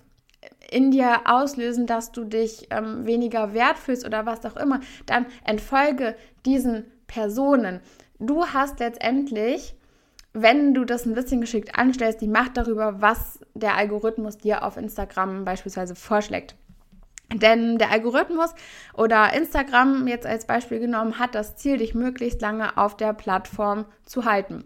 in 0.68 0.90
dir 0.90 1.20
auslösen, 1.26 1.86
dass 1.86 2.10
du 2.10 2.24
dich 2.24 2.66
ähm, 2.70 3.06
weniger 3.06 3.54
wert 3.54 3.78
fühlst 3.78 4.04
oder 4.04 4.26
was 4.26 4.44
auch 4.44 4.56
immer, 4.56 4.80
dann 5.06 5.26
entfolge 5.44 6.16
diesen 6.44 6.84
Personen. 7.06 7.78
Du 8.18 8.44
hast 8.44 8.80
letztendlich, 8.80 9.76
wenn 10.32 10.74
du 10.74 10.84
das 10.84 11.06
ein 11.06 11.14
bisschen 11.14 11.40
geschickt 11.40 11.78
anstellst, 11.78 12.20
die 12.20 12.28
Macht 12.28 12.56
darüber, 12.56 13.00
was 13.00 13.38
der 13.54 13.76
Algorithmus 13.76 14.36
dir 14.36 14.64
auf 14.64 14.76
Instagram 14.76 15.44
beispielsweise 15.44 15.94
vorschlägt. 15.94 16.56
Denn 17.32 17.78
der 17.78 17.90
Algorithmus 17.90 18.54
oder 18.94 19.32
Instagram 19.32 20.06
jetzt 20.06 20.26
als 20.26 20.46
Beispiel 20.46 20.78
genommen 20.78 21.18
hat 21.18 21.34
das 21.34 21.56
Ziel, 21.56 21.78
dich 21.78 21.94
möglichst 21.94 22.40
lange 22.40 22.76
auf 22.76 22.96
der 22.96 23.12
Plattform 23.12 23.84
zu 24.04 24.24
halten. 24.24 24.64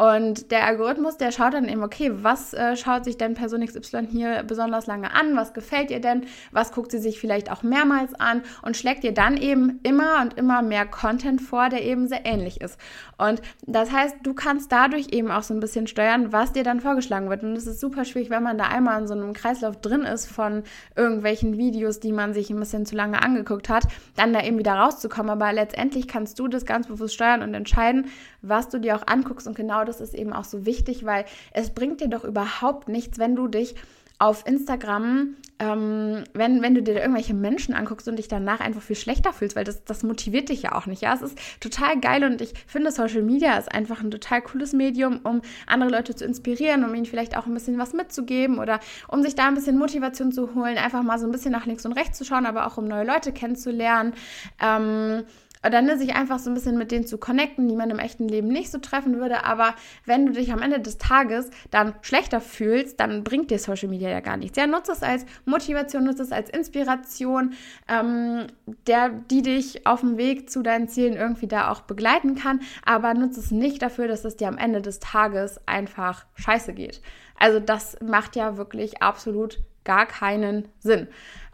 Und 0.00 0.50
der 0.50 0.64
Algorithmus, 0.64 1.18
der 1.18 1.30
schaut 1.30 1.52
dann 1.52 1.68
eben, 1.68 1.82
okay, 1.82 2.10
was 2.22 2.54
äh, 2.54 2.74
schaut 2.74 3.04
sich 3.04 3.18
denn 3.18 3.34
Person 3.34 3.62
XY 3.62 4.06
hier 4.10 4.44
besonders 4.44 4.86
lange 4.86 5.12
an? 5.12 5.36
Was 5.36 5.52
gefällt 5.52 5.90
ihr 5.90 6.00
denn? 6.00 6.24
Was 6.52 6.72
guckt 6.72 6.90
sie 6.90 6.98
sich 6.98 7.20
vielleicht 7.20 7.52
auch 7.52 7.62
mehrmals 7.62 8.14
an? 8.14 8.40
Und 8.62 8.78
schlägt 8.78 9.04
ihr 9.04 9.12
dann 9.12 9.36
eben 9.36 9.78
immer 9.82 10.22
und 10.22 10.38
immer 10.38 10.62
mehr 10.62 10.86
Content 10.86 11.42
vor, 11.42 11.68
der 11.68 11.84
eben 11.84 12.08
sehr 12.08 12.24
ähnlich 12.24 12.62
ist. 12.62 12.80
Und 13.18 13.42
das 13.66 13.92
heißt, 13.92 14.16
du 14.22 14.32
kannst 14.32 14.72
dadurch 14.72 15.08
eben 15.12 15.30
auch 15.30 15.42
so 15.42 15.52
ein 15.52 15.60
bisschen 15.60 15.86
steuern, 15.86 16.32
was 16.32 16.54
dir 16.54 16.64
dann 16.64 16.80
vorgeschlagen 16.80 17.28
wird. 17.28 17.42
Und 17.42 17.52
es 17.54 17.66
ist 17.66 17.78
super 17.78 18.06
schwierig, 18.06 18.30
wenn 18.30 18.42
man 18.42 18.56
da 18.56 18.68
einmal 18.68 19.02
in 19.02 19.06
so 19.06 19.12
einem 19.12 19.34
Kreislauf 19.34 19.82
drin 19.82 20.04
ist 20.04 20.24
von 20.24 20.62
irgendwelchen 20.96 21.58
Videos, 21.58 22.00
die 22.00 22.12
man 22.12 22.32
sich 22.32 22.48
ein 22.48 22.58
bisschen 22.58 22.86
zu 22.86 22.96
lange 22.96 23.22
angeguckt 23.22 23.68
hat, 23.68 23.84
dann 24.16 24.32
da 24.32 24.42
eben 24.42 24.56
wieder 24.56 24.72
rauszukommen. 24.72 25.28
Aber 25.28 25.52
letztendlich 25.52 26.08
kannst 26.08 26.38
du 26.38 26.48
das 26.48 26.64
ganz 26.64 26.86
bewusst 26.86 27.12
steuern 27.12 27.42
und 27.42 27.52
entscheiden, 27.52 28.06
was 28.42 28.68
du 28.68 28.78
dir 28.78 28.96
auch 28.96 29.06
anguckst. 29.06 29.46
Und 29.46 29.56
genau 29.56 29.84
das 29.84 30.00
ist 30.00 30.14
eben 30.14 30.32
auch 30.32 30.44
so 30.44 30.66
wichtig, 30.66 31.04
weil 31.04 31.24
es 31.52 31.70
bringt 31.70 32.00
dir 32.00 32.08
doch 32.08 32.24
überhaupt 32.24 32.88
nichts, 32.88 33.18
wenn 33.18 33.36
du 33.36 33.48
dich 33.48 33.74
auf 34.20 34.46
Instagram, 34.46 35.34
ähm, 35.58 36.24
wenn, 36.34 36.60
wenn 36.60 36.74
du 36.74 36.82
dir 36.82 36.94
irgendwelche 36.96 37.32
Menschen 37.32 37.72
anguckst 37.72 38.06
und 38.06 38.16
dich 38.16 38.28
danach 38.28 38.60
einfach 38.60 38.82
viel 38.82 38.94
schlechter 38.94 39.32
fühlst, 39.32 39.56
weil 39.56 39.64
das, 39.64 39.82
das 39.84 40.02
motiviert 40.02 40.50
dich 40.50 40.60
ja 40.60 40.72
auch 40.72 40.84
nicht. 40.84 41.00
Ja, 41.00 41.14
es 41.14 41.22
ist 41.22 41.38
total 41.58 41.98
geil 41.98 42.22
und 42.24 42.42
ich 42.42 42.52
finde, 42.66 42.92
Social 42.92 43.22
Media 43.22 43.56
ist 43.56 43.72
einfach 43.72 44.02
ein 44.02 44.10
total 44.10 44.42
cooles 44.42 44.74
Medium, 44.74 45.20
um 45.24 45.40
andere 45.66 45.90
Leute 45.90 46.14
zu 46.14 46.26
inspirieren, 46.26 46.84
um 46.84 46.94
ihnen 46.94 47.06
vielleicht 47.06 47.34
auch 47.34 47.46
ein 47.46 47.54
bisschen 47.54 47.78
was 47.78 47.94
mitzugeben 47.94 48.58
oder 48.58 48.80
um 49.08 49.22
sich 49.22 49.36
da 49.36 49.48
ein 49.48 49.54
bisschen 49.54 49.78
Motivation 49.78 50.32
zu 50.32 50.54
holen, 50.54 50.76
einfach 50.76 51.02
mal 51.02 51.18
so 51.18 51.24
ein 51.24 51.32
bisschen 51.32 51.52
nach 51.52 51.64
links 51.64 51.86
und 51.86 51.92
rechts 51.92 52.18
zu 52.18 52.26
schauen, 52.26 52.44
aber 52.44 52.66
auch 52.66 52.76
um 52.76 52.84
neue 52.86 53.06
Leute 53.06 53.32
kennenzulernen. 53.32 54.12
Ähm, 54.60 55.24
oder 55.64 55.82
ne, 55.82 55.98
sich 55.98 56.14
einfach 56.14 56.38
so 56.38 56.50
ein 56.50 56.54
bisschen 56.54 56.78
mit 56.78 56.90
denen 56.90 57.06
zu 57.06 57.18
connecten, 57.18 57.68
die 57.68 57.76
man 57.76 57.90
im 57.90 57.98
echten 57.98 58.28
Leben 58.28 58.48
nicht 58.48 58.70
so 58.70 58.78
treffen 58.78 59.18
würde. 59.18 59.44
Aber 59.44 59.74
wenn 60.06 60.26
du 60.26 60.32
dich 60.32 60.52
am 60.52 60.62
Ende 60.62 60.80
des 60.80 60.98
Tages 60.98 61.50
dann 61.70 61.94
schlechter 62.00 62.40
fühlst, 62.40 62.98
dann 62.98 63.24
bringt 63.24 63.50
dir 63.50 63.58
Social 63.58 63.88
Media 63.88 64.08
ja 64.08 64.20
gar 64.20 64.36
nichts. 64.36 64.56
Ja, 64.56 64.66
nutze 64.66 64.92
es 64.92 65.02
als 65.02 65.26
Motivation, 65.44 66.04
nutze 66.04 66.22
es 66.22 66.32
als 66.32 66.48
Inspiration, 66.48 67.52
ähm, 67.88 68.46
der, 68.86 69.10
die 69.10 69.42
dich 69.42 69.86
auf 69.86 70.00
dem 70.00 70.16
Weg 70.16 70.48
zu 70.50 70.62
deinen 70.62 70.88
Zielen 70.88 71.14
irgendwie 71.14 71.48
da 71.48 71.70
auch 71.70 71.82
begleiten 71.82 72.36
kann. 72.36 72.60
Aber 72.84 73.12
nutze 73.12 73.40
es 73.40 73.50
nicht 73.50 73.82
dafür, 73.82 74.08
dass 74.08 74.24
es 74.24 74.36
dir 74.36 74.48
am 74.48 74.58
Ende 74.58 74.80
des 74.80 74.98
Tages 75.00 75.60
einfach 75.66 76.24
scheiße 76.36 76.72
geht. 76.72 77.02
Also 77.38 77.60
das 77.60 77.98
macht 78.00 78.36
ja 78.36 78.56
wirklich 78.56 79.02
absolut 79.02 79.60
gar 79.84 80.06
keinen 80.06 80.68
Sinn. 80.78 81.08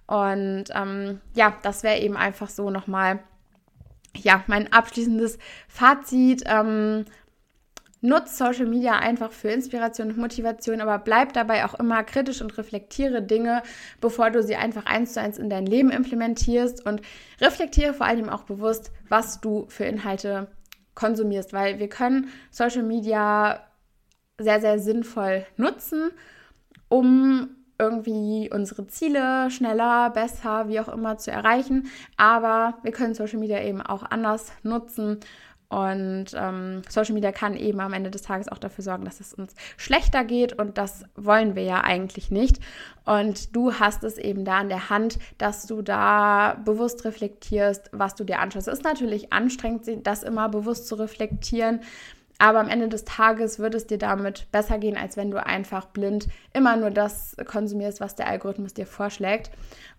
Und 0.06 0.64
ähm, 0.72 1.20
ja, 1.34 1.54
das 1.62 1.82
wäre 1.82 1.98
eben 1.98 2.16
einfach 2.16 2.48
so 2.48 2.70
nochmal 2.70 3.20
ja, 4.22 4.44
mein 4.46 4.72
abschließendes 4.72 5.38
Fazit. 5.68 6.42
Ähm, 6.46 7.04
Nutz 8.02 8.36
Social 8.36 8.66
Media 8.66 8.98
einfach 8.98 9.32
für 9.32 9.48
Inspiration 9.48 10.10
und 10.10 10.18
Motivation, 10.18 10.80
aber 10.80 10.98
bleib 10.98 11.32
dabei 11.32 11.64
auch 11.64 11.74
immer 11.74 12.04
kritisch 12.04 12.40
und 12.40 12.56
reflektiere 12.56 13.22
Dinge, 13.22 13.62
bevor 14.00 14.30
du 14.30 14.42
sie 14.42 14.54
einfach 14.54 14.84
eins 14.86 15.14
zu 15.14 15.20
eins 15.20 15.38
in 15.38 15.50
dein 15.50 15.66
Leben 15.66 15.90
implementierst 15.90 16.84
und 16.84 17.00
reflektiere 17.40 17.94
vor 17.94 18.06
allem 18.06 18.28
auch 18.28 18.44
bewusst, 18.44 18.92
was 19.08 19.40
du 19.40 19.66
für 19.68 19.84
Inhalte 19.84 20.48
konsumierst, 20.94 21.52
weil 21.52 21.78
wir 21.78 21.88
können 21.88 22.28
Social 22.50 22.82
Media 22.82 23.66
sehr, 24.38 24.60
sehr 24.60 24.78
sinnvoll 24.78 25.46
nutzen, 25.56 26.10
um 26.88 27.55
irgendwie 27.78 28.50
unsere 28.52 28.86
Ziele 28.86 29.50
schneller, 29.50 30.10
besser, 30.10 30.68
wie 30.68 30.80
auch 30.80 30.88
immer 30.88 31.18
zu 31.18 31.30
erreichen. 31.30 31.90
Aber 32.16 32.74
wir 32.82 32.92
können 32.92 33.14
Social 33.14 33.38
Media 33.38 33.62
eben 33.62 33.82
auch 33.82 34.02
anders 34.02 34.52
nutzen. 34.62 35.20
Und 35.68 36.26
ähm, 36.34 36.82
Social 36.88 37.14
Media 37.14 37.32
kann 37.32 37.56
eben 37.56 37.80
am 37.80 37.92
Ende 37.92 38.10
des 38.10 38.22
Tages 38.22 38.48
auch 38.48 38.58
dafür 38.58 38.84
sorgen, 38.84 39.04
dass 39.04 39.18
es 39.18 39.34
uns 39.34 39.54
schlechter 39.76 40.24
geht. 40.24 40.56
Und 40.58 40.78
das 40.78 41.04
wollen 41.16 41.56
wir 41.56 41.64
ja 41.64 41.80
eigentlich 41.82 42.30
nicht. 42.30 42.60
Und 43.04 43.54
du 43.56 43.74
hast 43.74 44.04
es 44.04 44.16
eben 44.16 44.44
da 44.44 44.60
in 44.60 44.68
der 44.68 44.90
Hand, 44.90 45.18
dass 45.38 45.66
du 45.66 45.82
da 45.82 46.60
bewusst 46.64 47.04
reflektierst, 47.04 47.90
was 47.92 48.14
du 48.14 48.22
dir 48.22 48.38
anschaust. 48.38 48.68
Es 48.68 48.74
ist 48.74 48.84
natürlich 48.84 49.32
anstrengend, 49.32 50.06
das 50.06 50.22
immer 50.22 50.48
bewusst 50.48 50.86
zu 50.86 50.94
reflektieren. 50.94 51.80
Aber 52.38 52.60
am 52.60 52.68
Ende 52.68 52.88
des 52.88 53.04
Tages 53.04 53.58
wird 53.58 53.74
es 53.74 53.86
dir 53.86 53.98
damit 53.98 54.46
besser 54.52 54.78
gehen, 54.78 54.96
als 54.96 55.16
wenn 55.16 55.30
du 55.30 55.44
einfach 55.44 55.86
blind 55.86 56.28
immer 56.52 56.76
nur 56.76 56.90
das 56.90 57.36
konsumierst, 57.46 58.00
was 58.00 58.14
der 58.14 58.28
Algorithmus 58.28 58.74
dir 58.74 58.86
vorschlägt. 58.86 59.50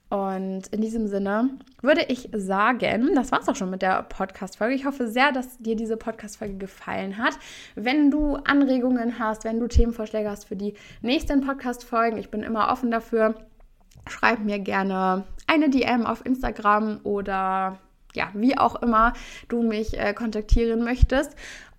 Und 0.10 0.68
in 0.68 0.80
diesem 0.80 1.08
Sinne 1.08 1.50
würde 1.82 2.06
ich 2.08 2.30
sagen, 2.34 3.14
das 3.14 3.32
war's 3.32 3.50
auch 3.50 3.58
schon 3.58 3.70
mit 3.70 3.82
der 3.82 4.04
Podcast-Folge. 4.04 4.74
Ich 4.74 4.86
hoffe 4.86 5.10
sehr, 5.10 5.34
dass 5.34 5.58
dir 5.58 5.76
diese 5.76 5.98
Podcast-Folge 5.98 6.56
gefallen 6.56 7.18
hat. 7.18 7.38
Wenn 7.76 8.10
du 8.10 8.36
Anregungen 8.36 9.20
hast, 9.20 9.44
wenn 9.44 9.60
du 9.60 9.68
Themenvorschläge 9.68 10.30
hast 10.30 10.46
für 10.46 10.56
die 10.56 10.76
nächsten 11.02 11.42
Podcast-Folgen, 11.42 12.18
ich 12.18 12.32
bin 12.32 12.44
immer 12.44 12.72
offen 12.72 12.90
dafür. 12.90 13.36
Schreib 14.08 14.40
mir 14.40 14.60
gerne 14.60 15.26
eine 15.46 15.70
DM 15.70 16.06
auf 16.06 16.26
Instagram 16.26 17.02
oder 17.04 17.80
ja, 18.16 18.30
wie 18.34 18.58
auch 18.58 18.82
immer 18.82 19.12
du 19.50 19.62
mich 19.62 20.00
äh, 20.00 20.14
kontaktieren 20.14 20.86
möchtest. 20.86 21.36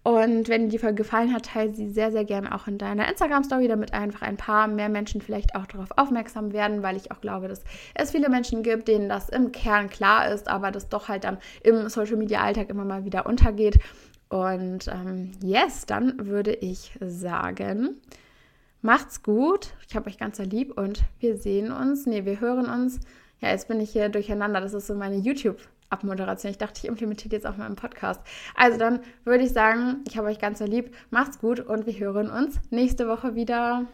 Und 0.08 0.48
wenn 0.48 0.62
dir 0.62 0.68
die 0.70 0.78
Folge 0.78 0.94
gefallen 0.94 1.34
hat, 1.34 1.44
teile 1.44 1.74
sie 1.74 1.90
sehr, 1.90 2.10
sehr 2.10 2.24
gerne 2.24 2.54
auch 2.54 2.66
in 2.66 2.78
deiner 2.78 3.10
Instagram-Story, 3.10 3.68
damit 3.68 3.92
einfach 3.92 4.22
ein 4.22 4.38
paar 4.38 4.66
mehr 4.66 4.88
Menschen 4.88 5.20
vielleicht 5.20 5.54
auch 5.54 5.66
darauf 5.66 5.90
aufmerksam 5.98 6.54
werden, 6.54 6.82
weil 6.82 6.96
ich 6.96 7.12
auch 7.12 7.20
glaube, 7.20 7.46
dass 7.46 7.62
es 7.92 8.12
viele 8.12 8.30
Menschen 8.30 8.62
gibt, 8.62 8.88
denen 8.88 9.10
das 9.10 9.28
im 9.28 9.52
Kern 9.52 9.90
klar 9.90 10.32
ist, 10.32 10.48
aber 10.48 10.70
das 10.70 10.88
doch 10.88 11.08
halt 11.08 11.24
dann 11.24 11.36
im 11.62 11.90
Social-Media-Alltag 11.90 12.70
immer 12.70 12.86
mal 12.86 13.04
wieder 13.04 13.26
untergeht. 13.26 13.80
Und 14.30 14.88
ähm, 14.88 15.32
yes, 15.42 15.84
dann 15.84 16.26
würde 16.26 16.54
ich 16.54 16.98
sagen, 17.02 18.00
macht's 18.80 19.22
gut. 19.22 19.74
Ich 19.86 19.94
habe 19.94 20.08
euch 20.08 20.16
ganz 20.16 20.38
lieb 20.38 20.72
und 20.78 21.02
wir 21.20 21.36
sehen 21.36 21.70
uns. 21.70 22.06
Nee, 22.06 22.24
wir 22.24 22.40
hören 22.40 22.64
uns. 22.64 22.98
Ja, 23.40 23.50
jetzt 23.50 23.68
bin 23.68 23.78
ich 23.78 23.90
hier 23.90 24.08
durcheinander. 24.08 24.62
Das 24.62 24.72
ist 24.72 24.86
so 24.86 24.94
meine 24.94 25.16
YouTube- 25.16 25.68
Abmoderation. 25.90 26.50
Ich 26.50 26.58
dachte, 26.58 26.80
ich 26.82 26.88
implementiere 26.88 27.34
jetzt 27.34 27.46
auch 27.46 27.56
mal 27.56 27.66
im 27.66 27.76
Podcast. 27.76 28.20
Also 28.54 28.78
dann 28.78 29.00
würde 29.24 29.44
ich 29.44 29.52
sagen, 29.52 30.04
ich 30.06 30.16
habe 30.16 30.28
euch 30.28 30.38
ganz 30.38 30.58
so 30.58 30.64
lieb. 30.64 30.94
Macht's 31.10 31.38
gut 31.38 31.60
und 31.60 31.86
wir 31.86 31.98
hören 31.98 32.30
uns 32.30 32.60
nächste 32.70 33.08
Woche 33.08 33.34
wieder. 33.34 33.86